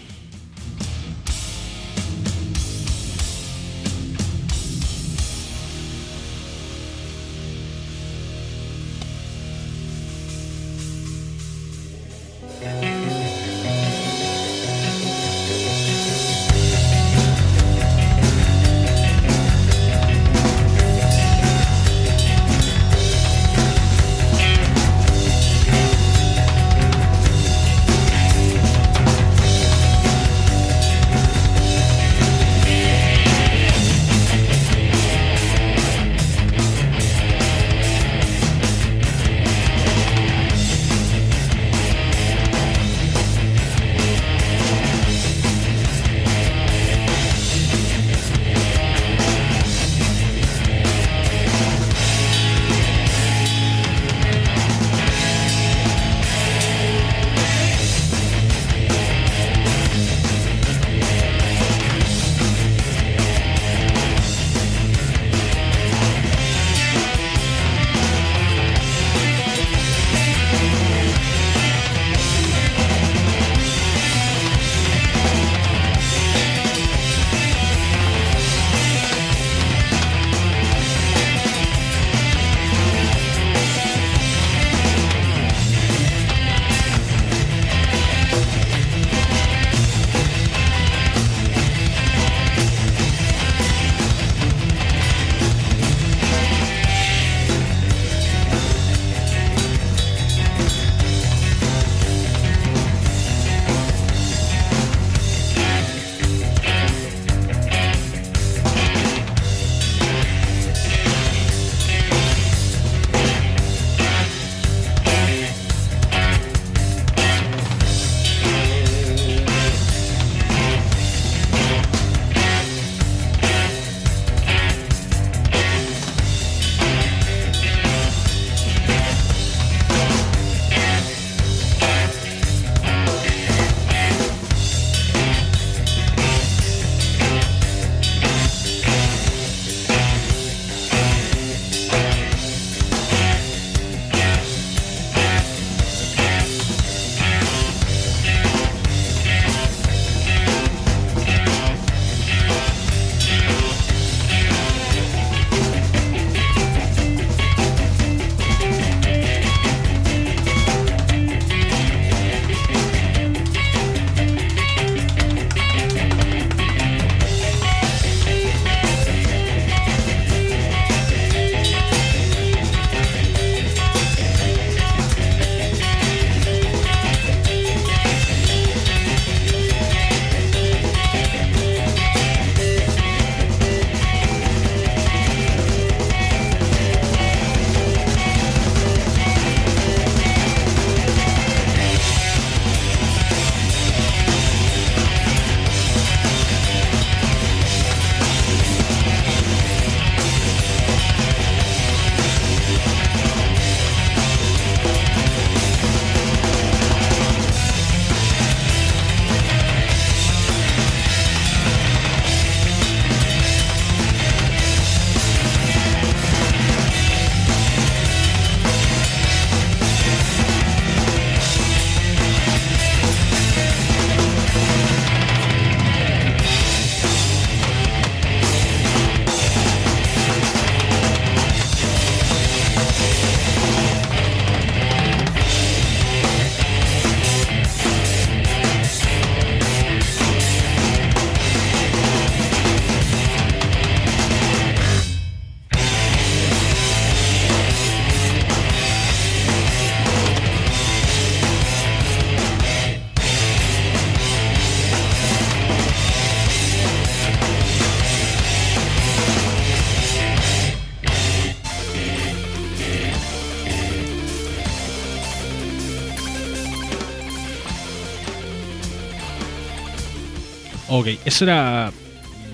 [271.00, 271.92] Ok, eso era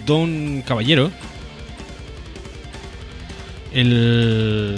[0.05, 1.11] Don Caballero.
[3.73, 4.75] El.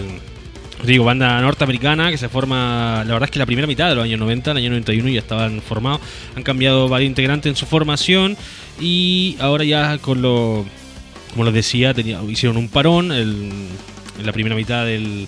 [0.86, 3.04] Digo, banda norteamericana que se forma.
[3.06, 5.10] La verdad es que la primera mitad de los años 90, en el año 91
[5.10, 6.02] ya estaban formados.
[6.36, 8.36] Han cambiado varios integrantes en su formación.
[8.82, 10.66] Y ahora ya con lo.
[11.32, 13.50] Como les decía, tenía- hicieron un parón el-
[14.20, 15.26] en la primera mitad del,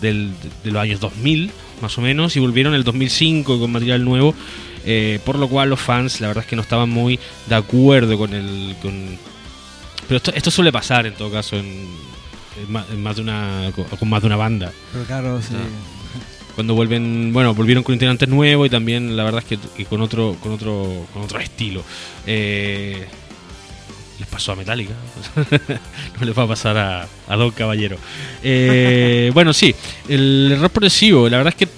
[0.00, 0.30] del-
[0.62, 1.50] de los años 2000,
[1.82, 2.36] más o menos.
[2.36, 4.34] Y volvieron en el 2005 con material nuevo.
[4.84, 8.16] Eh, por lo cual los fans, la verdad es que no estaban muy de acuerdo
[8.18, 8.76] con el.
[8.82, 9.18] Con,
[10.08, 13.70] pero esto, esto suele pasar en todo caso en, en ma- en más de una,
[13.98, 14.72] con más de una banda.
[14.92, 15.54] Pero claro, sí.
[16.54, 20.00] Cuando vuelven, bueno, volvieron con integrantes nuevos y también la verdad es que, que con
[20.00, 21.82] otro, con otro, con otro estilo.
[22.26, 23.06] Eh,
[24.20, 24.92] les pasó a Metallica,
[26.20, 27.96] no les va a pasar a, a Don Caballero.
[28.44, 29.74] Eh, bueno, sí,
[30.08, 31.74] el rock progresivo, la verdad es que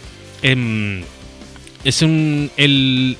[0.46, 1.02] em,
[1.88, 3.16] es un, el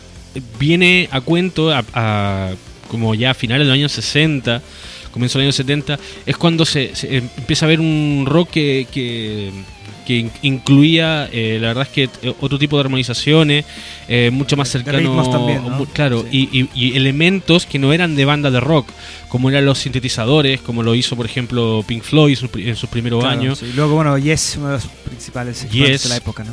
[0.58, 2.52] viene a cuento a, a-
[2.88, 4.62] como ya a finales de los años 60,
[5.10, 8.86] comienzo de los años 70, es cuando se, se empieza a ver un rock que,
[8.92, 9.50] que,
[10.06, 13.64] que in- incluía, eh, la verdad es que eh, otro tipo de armonizaciones,
[14.08, 15.62] eh, mucho más cercano, también,
[15.92, 16.48] claro, Sí.
[16.52, 18.88] y, y- y elementos que no eran de banda de rock,
[19.28, 23.40] como eran los sintetizadores, como lo hizo por ejemplo Pink Floyd en sus primeros Claro,
[23.40, 23.58] años.
[23.58, 23.72] sí.
[23.74, 26.04] Luego, bueno, Yes, uno de los principales Yes.
[26.04, 26.52] de la época, ¿no?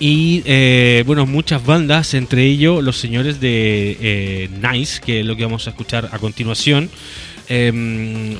[0.00, 5.36] Y eh, bueno, muchas bandas, entre ellos los señores de eh, Nice, que es lo
[5.36, 6.90] que vamos a escuchar a continuación.
[7.48, 7.70] Eh,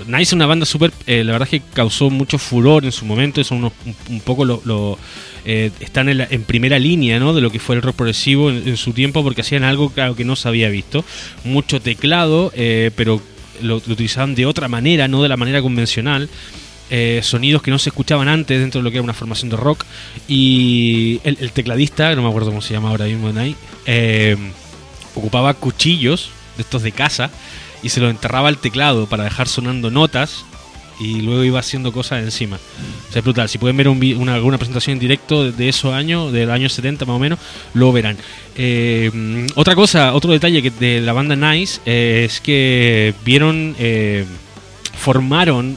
[0.06, 3.04] nice es una banda súper, eh, la verdad es que causó mucho furor en su
[3.04, 4.98] momento, son unos, un, un poco lo, lo,
[5.44, 7.34] eh, están en, la- en primera línea ¿no?
[7.34, 10.16] de lo que fue el rock progresivo en, en su tiempo porque hacían algo claro,
[10.16, 11.04] que no se había visto.
[11.44, 13.20] Mucho teclado, eh, pero
[13.62, 16.30] lo, lo utilizaban de otra manera, no de la manera convencional.
[16.96, 19.56] Eh, sonidos que no se escuchaban antes dentro de lo que era una formación de
[19.56, 19.84] rock.
[20.28, 24.36] Y el, el tecladista, no me acuerdo cómo se llama ahora mismo, Nai, eh,
[25.16, 27.32] ocupaba cuchillos de estos de casa
[27.82, 30.44] y se los enterraba al teclado para dejar sonando notas
[31.00, 32.60] y luego iba haciendo cosas encima.
[33.08, 33.48] O sea, es brutal.
[33.48, 37.06] Si pueden ver un una, alguna presentación en directo de, esos años, del año 70
[37.06, 37.40] más o menos,
[37.72, 38.16] lo verán.
[38.54, 43.74] Eh, otra cosa, otro detalle que de la banda Nice eh, es que vieron,
[44.96, 45.76] formaron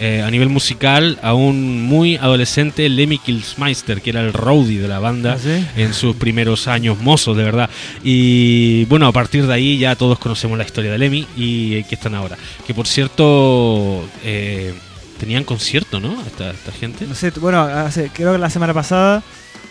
[0.00, 4.88] eh, a nivel musical a un muy adolescente Lemmy Kilsmeister, que era el roadie de
[4.88, 5.64] la banda ¿Ah, sí?
[5.76, 7.68] en sus primeros años mozos, de verdad.
[8.02, 11.84] Y bueno, a partir de ahí ya todos conocemos la historia de Lemmy y eh,
[11.88, 12.36] que están ahora.
[12.66, 14.72] Que por cierto, eh,
[15.18, 16.20] tenían concierto, ¿no?
[16.26, 17.06] Esta, esta gente.
[17.06, 19.22] No sé, bueno, hace- creo que la semana pasada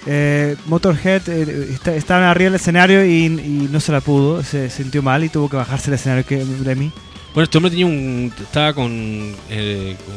[0.06, 4.70] eh, Motorhead eh, está- estaba arriba del escenario y, y no se la pudo, se
[4.70, 6.92] sintió mal y tuvo que bajarse del escenario que Lemmy.
[7.40, 10.16] Bueno, este hombre tenía un, estaba con, eh, con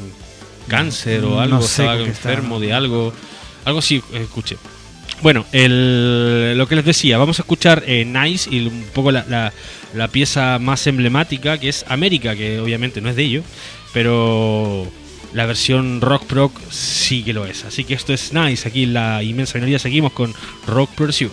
[0.66, 3.12] cáncer o No algo, sé estaba enfermo de algo.
[3.64, 4.57] Algo así, escuché.
[5.23, 9.25] Bueno, el- lo que les decía, vamos a escuchar eh, Nice y un poco la,
[9.29, 9.53] la-
[9.95, 13.45] la pieza más emblemática que es América, que obviamente no es de ellos,
[13.93, 14.91] pero
[15.33, 17.64] la versión rock proc sí que lo es.
[17.64, 20.35] Así que esto es Nice, aquí en la inmensa minoría seguimos con
[20.66, 21.31] rock progresivo.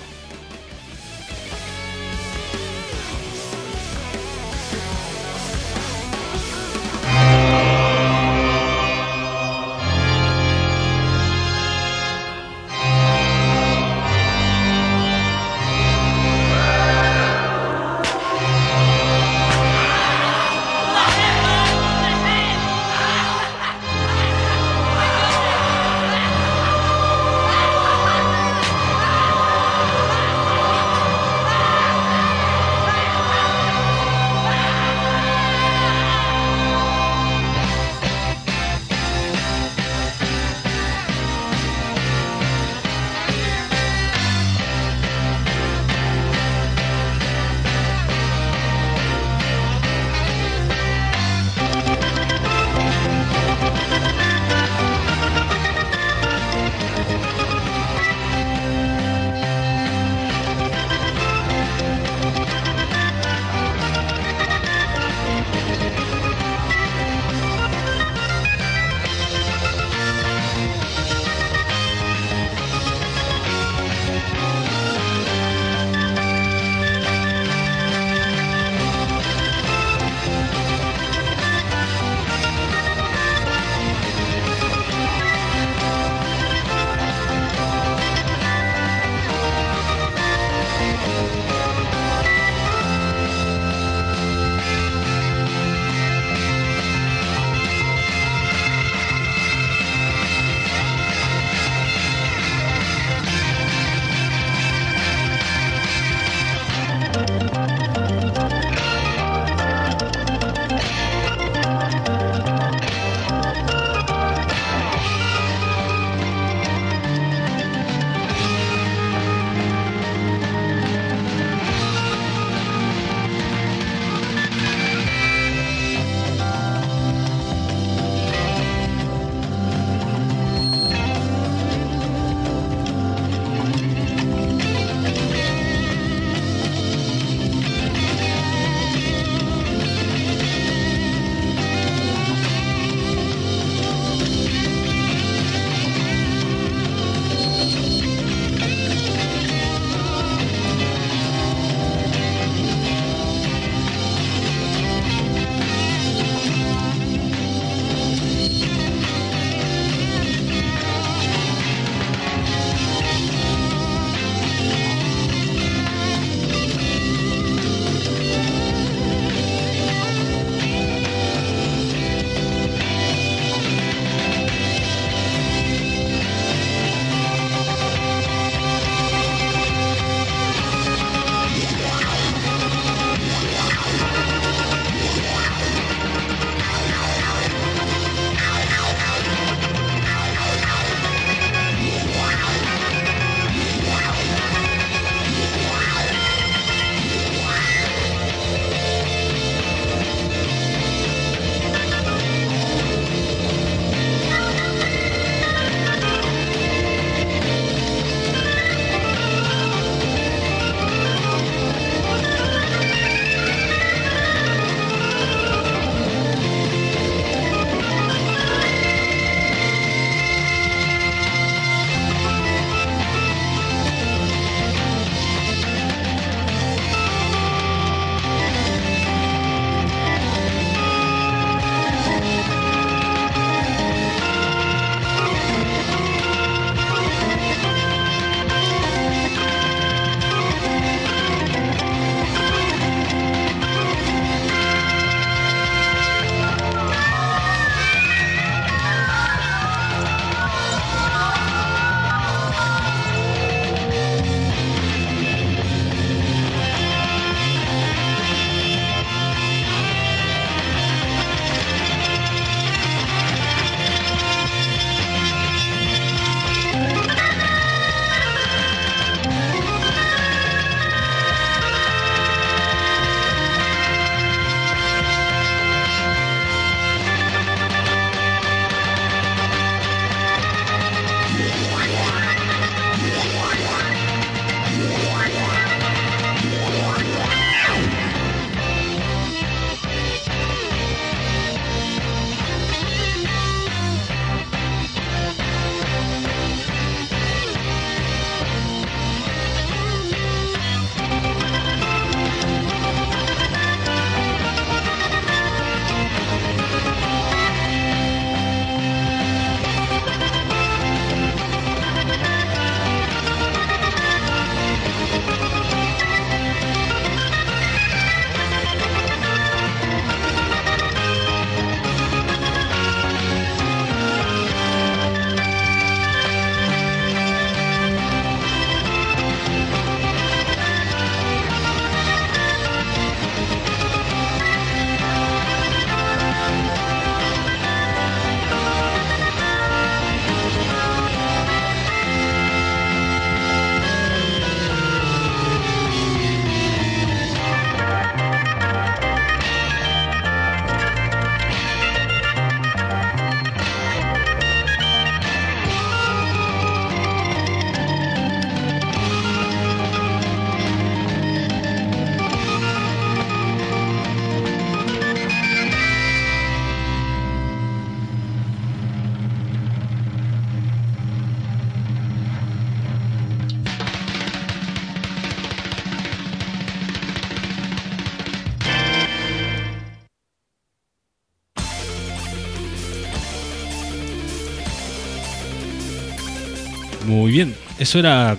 [387.30, 387.56] Muy bien.
[387.78, 388.38] Eso era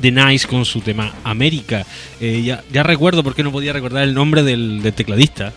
[0.00, 1.84] The Nice con su tema América.
[2.20, 5.52] Eh, ya, ya recuerdo por qué no podía recordar el nombre del, del tecladista.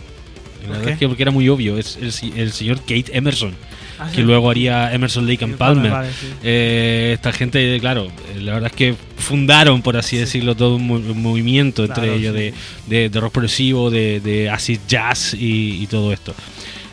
[0.63, 1.77] La ¿Por verdad es que porque era muy obvio.
[1.77, 3.53] Es el, señor Kate Emerson,
[3.97, 4.23] Ah, que sí.
[4.23, 5.91] luego haría Emerson Lake and Palmer, Palmer.
[5.91, 6.27] vale, sí.
[6.43, 10.85] Eh, esta gente, claro, eh, la verdad es que fundaron, por así decirlo, todo un,
[10.85, 12.53] mo- un movimiento entre ellos de,
[12.87, 16.35] de- de rock progresivo, de, de acid jazz y, y todo esto.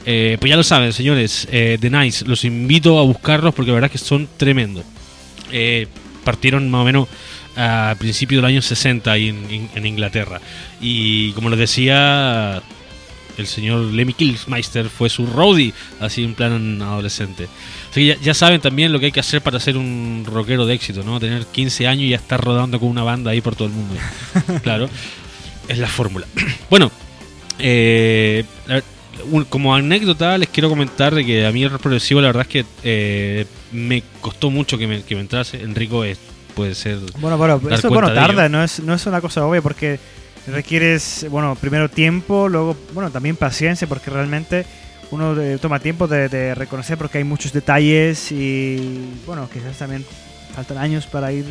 [0.07, 3.91] Eh, pues ya lo saben, señores, The Nice, los invito a buscarlos porque la verdad
[3.93, 4.85] es que son tremendos.
[5.53, 5.87] Eh,
[6.25, 7.09] partieron más o menos
[7.57, 10.41] a principios del año 60 ahí en, en- en Inglaterra.
[10.81, 12.63] Y como les decía,
[13.37, 17.49] el señor Lemmy Kilsmeister fue su roadie, así en plan adolescente.
[17.91, 20.65] Así que ya, ya saben también lo que hay que hacer para ser un rockero
[20.65, 21.19] de éxito, ¿no?
[21.21, 23.95] Tener 15 años y ya estar rodando con una banda ahí por todo el mundo.
[24.63, 24.89] claro,
[25.69, 26.27] es la fórmula.
[26.71, 26.91] bueno,
[27.59, 28.45] eh,
[29.31, 32.49] un- como anécdota les quiero comentar de que a mí el progresivo la verdad es
[32.49, 35.63] que eh, me costó mucho que me, que me entrase.
[35.63, 36.19] Enrico es,
[36.55, 36.99] puede ser...
[37.19, 39.99] Bueno, bueno, eso bueno, de tarda, no es, no es una cosa obvia porque
[40.47, 44.67] requieres, bueno, primero tiempo, luego, bueno, también paciencia porque realmente
[45.11, 50.05] uno eh, toma tiempo de, de reconocer porque hay muchos detalles y, bueno, quizás también
[50.55, 51.45] faltan años para ir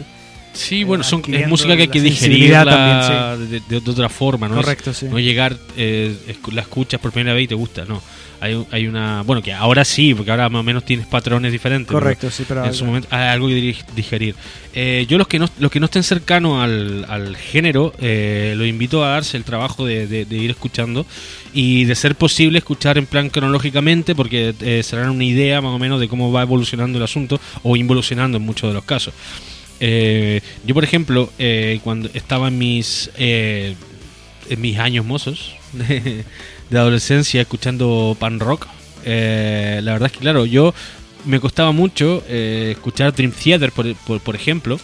[0.53, 4.47] Sí, bueno, son, es música que hay que digerirla también, de, de- de otra forma,
[4.49, 4.55] ¿no?
[4.59, 5.05] Es- correcto, sí.
[5.07, 6.15] No llegar, eh,
[6.51, 8.01] la escuchas por primera vez y te gusta, no.
[8.41, 9.21] Hay, hay una.
[9.21, 11.85] Bueno, que ahora sí, porque ahora más o menos tienes patrones diferentes.
[11.87, 14.33] pero Correcto, sí, pero En su momento hay algo que digerir.
[14.73, 18.65] Eh, yo, los que no, los que no estén cercanos al, al género, eh, los
[18.65, 21.05] invito a darse el trabajo de, de- de ir escuchando
[21.53, 25.71] y de ser posible escuchar en plan cronológicamente, porque eh, se darán una idea más
[25.75, 29.13] o menos de cómo va evolucionando el asunto o involucionando en muchos de los casos.
[29.83, 33.75] Eh, yo, por ejemplo, eh, cuando estaba en mis, eh,
[34.47, 36.23] en mis años mozos de,
[36.71, 38.67] adolescencia escuchando pan rock,
[39.03, 40.73] eh, la verdad es que, claro, yo
[41.25, 44.79] me costaba mucho eh, escuchar Dream Theater, por, por ejemplo.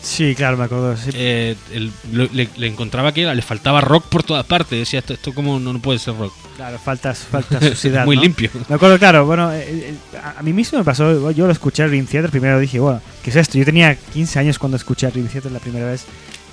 [0.00, 0.96] Sí, claro, me acuerdo.
[0.96, 1.10] sí.
[1.12, 4.78] Eh, el- le, le encontraba que le faltaba rock por todas partes.
[4.78, 6.32] Decía, esto, esto como no, no puede ser rock.
[6.56, 8.04] claro, falta, falta suciedad.
[8.06, 8.22] Muy ¿no?
[8.22, 8.50] limpio.
[8.68, 9.94] Me acuerdo, claro, bueno, eh, eh,
[10.36, 13.36] a mí mismo me pasó, yo lo escuché Dream Theater, primero dije, bueno, ¿qué es
[13.36, 13.58] esto?
[13.58, 16.04] Yo tenía 15 años cuando escuché Dream Theater la primera vez,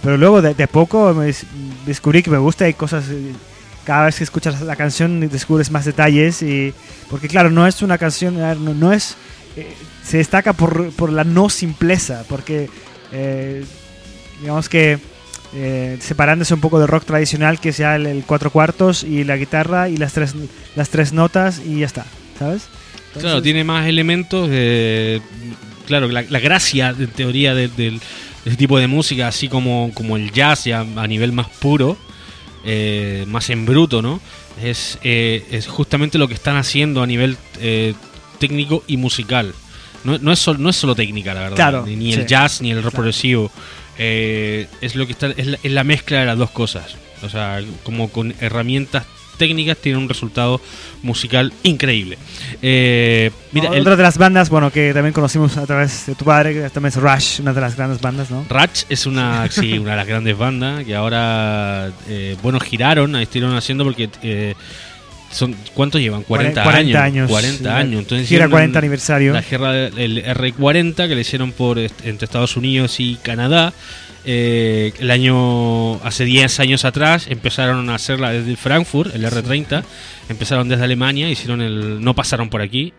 [0.03, 1.45] pero luego de, de a poco me des-
[1.85, 3.31] descubrí que me gusta y cosas, eh,
[3.85, 6.73] cada vez que escuchas la canción descubres más detalles y,
[7.09, 9.15] porque claro, no es una canción, no, no es,
[9.55, 9.71] eh,
[10.03, 12.69] se destaca por, por la no simpleza, porque
[13.15, 13.63] eh,
[14.41, 14.99] digamos que
[15.55, 19.37] eh, separándose un poco del rock tradicional que sea el, el cuatro cuartos y la
[19.37, 20.33] guitarra y las tres
[20.75, 22.05] las tres notas y ya está
[22.37, 22.63] ¿sabes?
[23.17, 25.21] Claro, tiene más elementos de.
[25.87, 29.91] Claro, la, la gracia, en teoría, de, del- de ese tipo de música, así como,
[29.93, 31.97] como el jazz, ya a nivel más puro,
[32.65, 34.19] eh, más en bruto, ¿no?
[34.61, 37.93] Es, eh, es justamente lo que están haciendo a nivel eh,
[38.39, 39.53] técnico y musical.
[40.05, 41.55] No, no, es sol- no es solo técnica, la verdad.
[41.55, 42.25] Claro, ni, ni el sí.
[42.27, 42.95] jazz ni el rock Claro.
[42.95, 43.51] progresivo.
[43.97, 46.95] Eh, es lo que está, es la, es la mezcla de las dos cosas.
[47.23, 49.05] O sea, como con herramientas
[49.37, 50.61] técnicas tiene un resultado
[51.03, 52.17] musical increíble.
[52.61, 56.23] Eh, mira, el- otra de las bandas bueno que también conocimos a través de tu
[56.23, 58.45] padre que también es Rush una de las grandes bandas ¿no?
[58.47, 63.57] Ratch es una, sí, una de las grandes bandas que ahora, eh, bueno, giraron, estuvieron
[63.57, 64.55] haciendo porque eh,
[65.35, 66.23] son ¿cuántos llevan?
[66.23, 67.27] 40, 40 años.
[67.27, 67.99] años 40 sí, años.
[68.01, 72.57] Entonces hicieron 40 un- aniversario La guerra del R40 que le hicieron por entre Estados
[72.57, 73.73] Unidos y Canadá.
[74.27, 79.83] Eh, el año hace 10 años atrás empezaron a hacerla desde Frankfurt, el R30.
[80.29, 82.91] Empezaron desde Alemania, hicieron el no pasaron por aquí,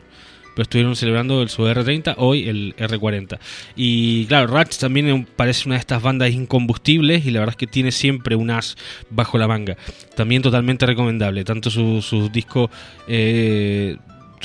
[0.57, 3.39] pero estuvieron celebrando el su R30, hoy el R40.
[3.77, 7.66] Y claro, Ratch también parece una de estas bandas incombustibles y la verdad es que
[7.66, 8.74] tiene siempre un as
[9.11, 9.77] bajo la manga.
[10.15, 12.70] También totalmente recomendable, tanto su- sus discos,
[13.07, 13.97] eh,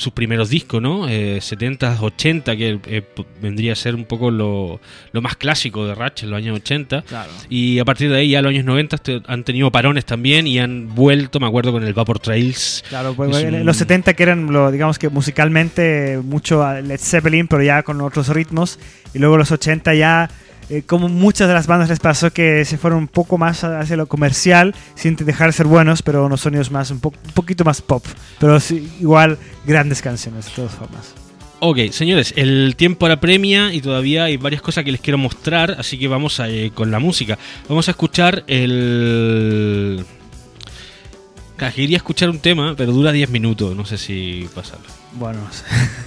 [0.02, 1.08] sus primeros discos, ¿no?
[1.08, 3.02] Eh, 70, 80, que eh,
[3.40, 4.80] vendría a ser un poco lo,
[5.12, 7.02] lo más clásico de Ratch en los años 80.
[7.02, 10.46] claro Y a partir de ahí, ya los años 90, te- han tenido parones también
[10.46, 12.84] y han vuelto, me acuerdo, con el Vapor Trails.
[12.88, 16.80] Claro, pues, Es en un- los 70 que eran, lo, digamos que musicalmente mucho a
[16.80, 18.78] Led Zeppelin, pero ya con otros ritmos.
[19.14, 20.30] Y luego los 80 ya,
[20.72, 23.96] eh, como muchas de las bandas les pasó que se fueron un poco más hacia
[23.96, 27.64] lo comercial, sin dejar de ser buenos, pero unos sonidos más, un, po- un poquito
[27.64, 28.04] más pop.
[28.38, 28.58] Pero
[29.00, 31.14] igual grandes canciones, de todas formas.
[31.64, 35.76] Ok, señores, el tiempo ahora premia y todavía hay varias cosas que les quiero mostrar,
[35.78, 37.38] así que vamos a, eh, con la música.
[37.68, 40.04] Vamos a escuchar el...
[41.76, 44.86] Quería escuchar un tema, pero dura 10 minutos, no sé si pasarlo.
[45.14, 45.40] Bueno,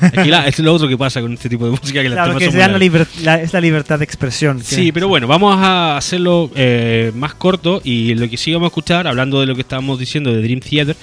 [0.01, 2.39] Es que la- es lo otro que pasa con este tipo de música, que claro
[2.39, 4.63] se dan la liber- la- es la libertad de expresión.
[4.63, 8.69] Sí, pero bueno, vamos a hacerlo eh, más corto y lo que sí vamos a
[8.69, 10.95] escuchar, hablando de lo que estábamos diciendo de Dream Theater,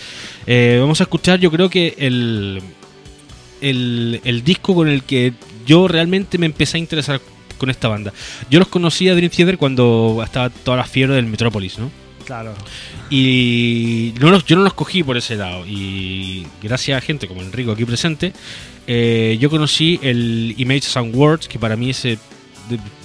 [0.47, 2.61] eh, vamos a escuchar yo creo que el,
[3.61, 5.33] el, el disco con el que
[5.65, 7.21] yo realmente me empecé a interesar
[7.59, 8.13] con esta banda.
[8.51, 11.89] Yo los conocí a Dream Theater cuando estaba toda la fiebre del Metropolis, ¿no?
[12.25, 12.55] Claro.
[13.11, 15.67] Y no los, yo no los cogí por ese lado.
[15.67, 18.33] Y gracias a gente como Enrico aquí presente,
[18.87, 22.19] eh, yo conocí el Images and Words, que para mí ese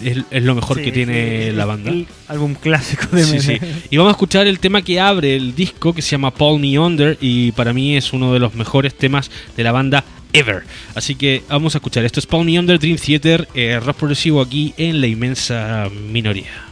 [0.03, 1.91] es, es lo mejor Sí, que tiene sí, la banda.
[1.91, 3.57] el álbum clásico de Sí, sí.
[3.89, 6.77] Y vamos a escuchar el tema que abre el disco, que se llama Paul Me
[6.79, 10.03] Under, y para mí es uno de los mejores temas de la banda
[10.33, 10.63] ever.
[10.95, 12.05] Así que vamos a escuchar.
[12.05, 16.66] Esto es Paul Me Under, Dream Theater, eh, rock progresivo aquí en la inmensa minoría.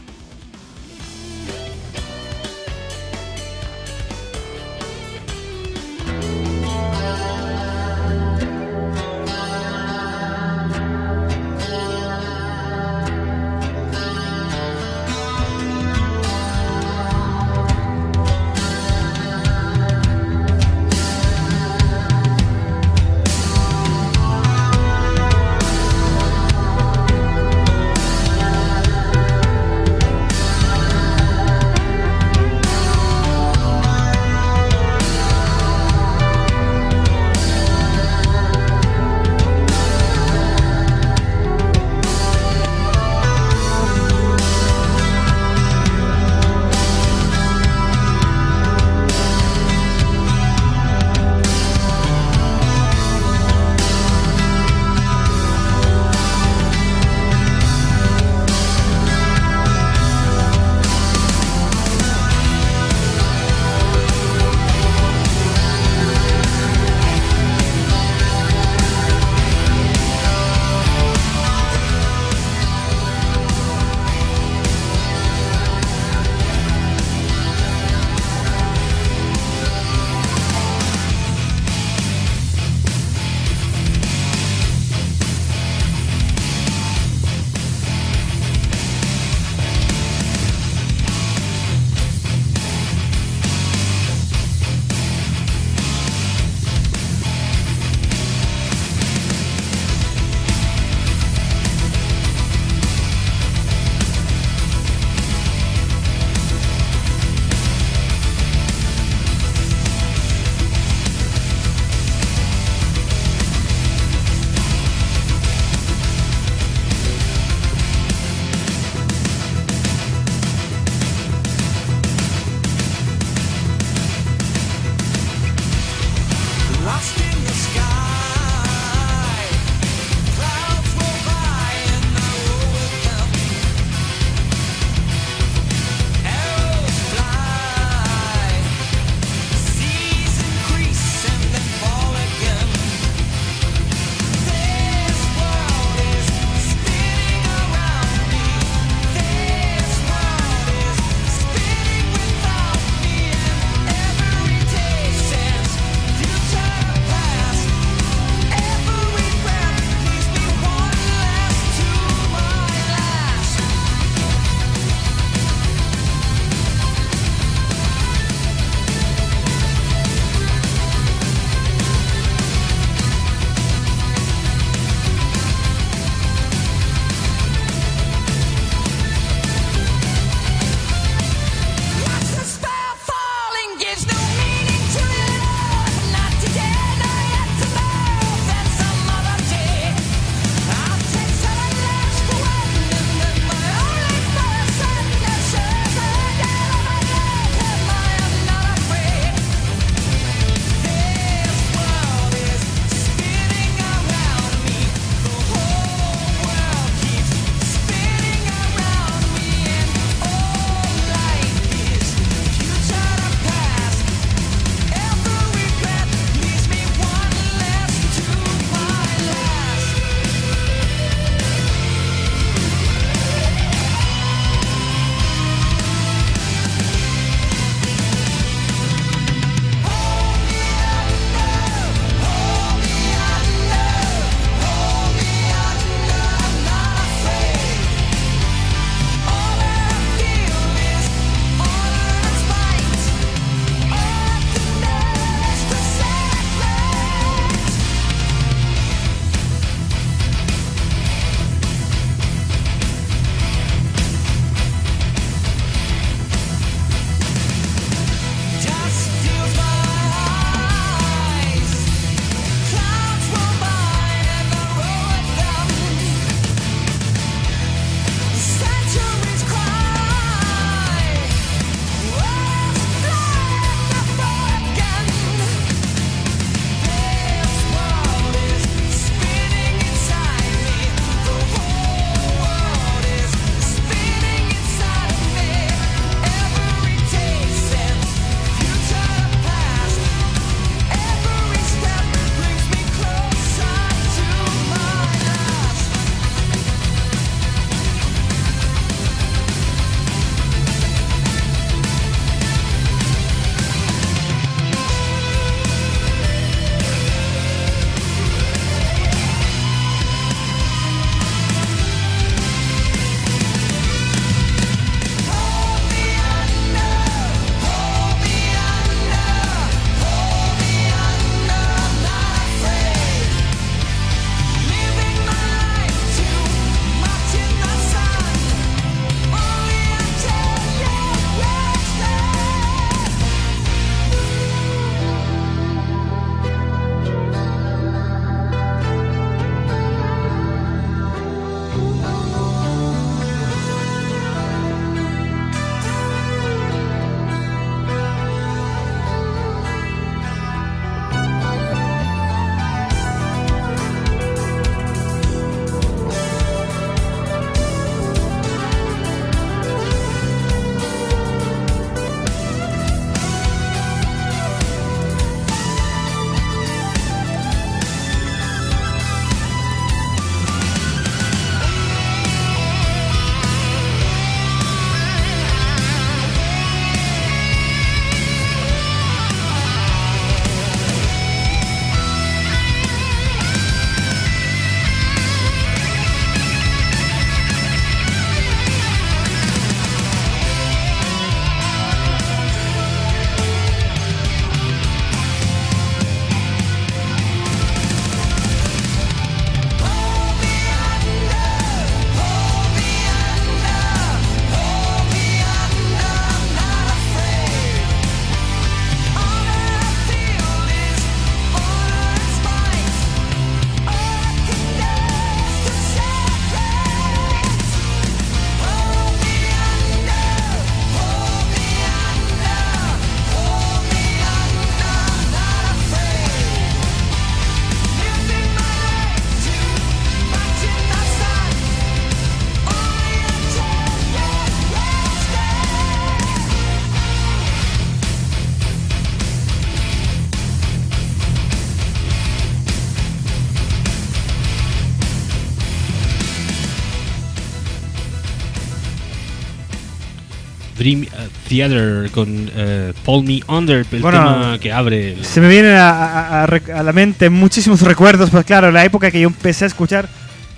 [451.55, 455.13] Theater con eh, Pull Me Under, el Bueno, tema que abre.
[455.13, 459.09] el- Se me vienen a, a- a la mente muchísimos recuerdos, pues claro, la época
[459.11, 460.09] que yo empecé a escuchar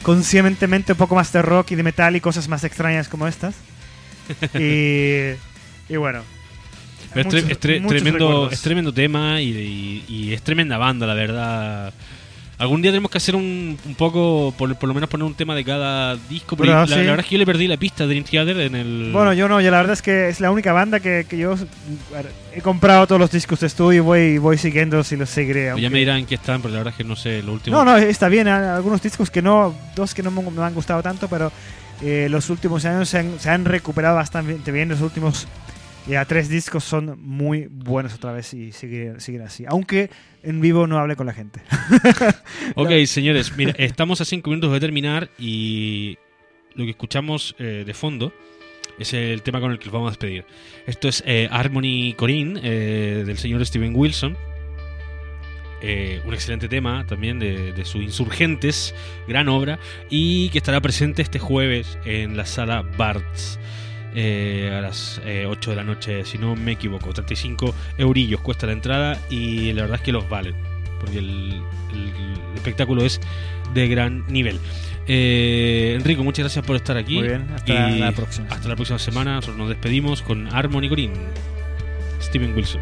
[0.03, 3.56] conscientemente un poco más de rock y de metal y cosas más extrañas como estas.
[4.53, 5.32] y,
[5.90, 6.22] y bueno.
[7.15, 11.94] Muchos- es tre- tremendo, es tremendo tema y, y- y es tremenda banda, la verdad.
[12.59, 15.53] Algún día tenemos que hacer un, un poco, por, por lo menos poner un tema
[15.53, 16.57] de cada disco.
[16.57, 16.91] Pero la, sí.
[16.93, 19.09] la verdad es que yo le perdí la pista a Dream Theater en el.
[19.13, 21.55] Bueno, yo no, yo la verdad es que es la única banda que, que yo
[22.55, 25.65] he comprado todos los discos de estudio y voy, voy siguiéndolos y los seguiré.
[25.65, 27.77] ya aunque- me dirán que están, pero la verdad es que no sé, lo último.
[27.77, 28.47] No, no, está bien.
[28.47, 31.51] hay Algunos discos que no, dos que no me, me han gustado tanto, pero
[32.01, 34.89] eh, los últimos años se han, se han recuperado bastante bien.
[34.89, 35.47] Los últimos
[36.07, 39.65] ya tres discos son muy buenos otra vez y siguen, siguen así.
[39.67, 40.09] Aunque
[40.43, 41.61] en vivo no hable con la gente.
[42.75, 46.17] Ok, señores, mira, estamos a 5 minutos de terminar y
[46.75, 48.34] lo que escuchamos eh, de fondo
[48.99, 50.45] es el tema con el que nos vamos a despedir.
[50.85, 54.38] Esto es eh, Harmony Corinne eh, del señor Steven Wilson.
[55.81, 58.95] Eh, un excelente tema también de, de su Insurgentes,
[59.27, 59.77] gran obra,
[60.09, 63.59] y que estará presente este jueves en la sala Barts.
[64.19, 67.14] Eh, a las eh, 8 de la noche, si no me equivoco.
[67.14, 70.56] 35 eurillos cuesta la entrada y la verdad es que los valen,
[70.99, 71.61] porque el,
[71.94, 72.14] el-
[72.49, 73.22] el espectáculo es
[73.76, 74.60] de gran nivel.
[75.06, 77.15] Eh, Enrico, muchas gracias por estar aquí.
[77.19, 78.48] Muy bien, hasta Y la próxima.
[78.49, 79.35] Hasta la próxima semana.
[79.35, 81.14] Nosotros nos despedimos con Harmony Corinne,
[82.22, 82.81] Steven Wilson.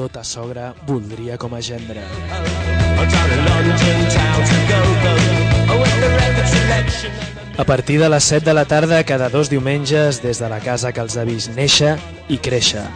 [0.00, 2.00] Tota sogra voldria com a gendre.
[7.60, 10.92] A partir de les 7 de la tarda cada dos diumenges des de la casa
[10.96, 12.00] que els ha vist néixer
[12.32, 12.86] i créixer.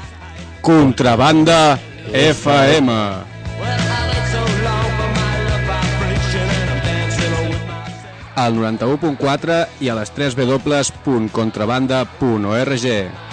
[0.64, 1.76] Contrabanda
[2.09, 2.89] FM.
[8.35, 13.23] Al 91.4 i a les 3 www.contrabanda.org.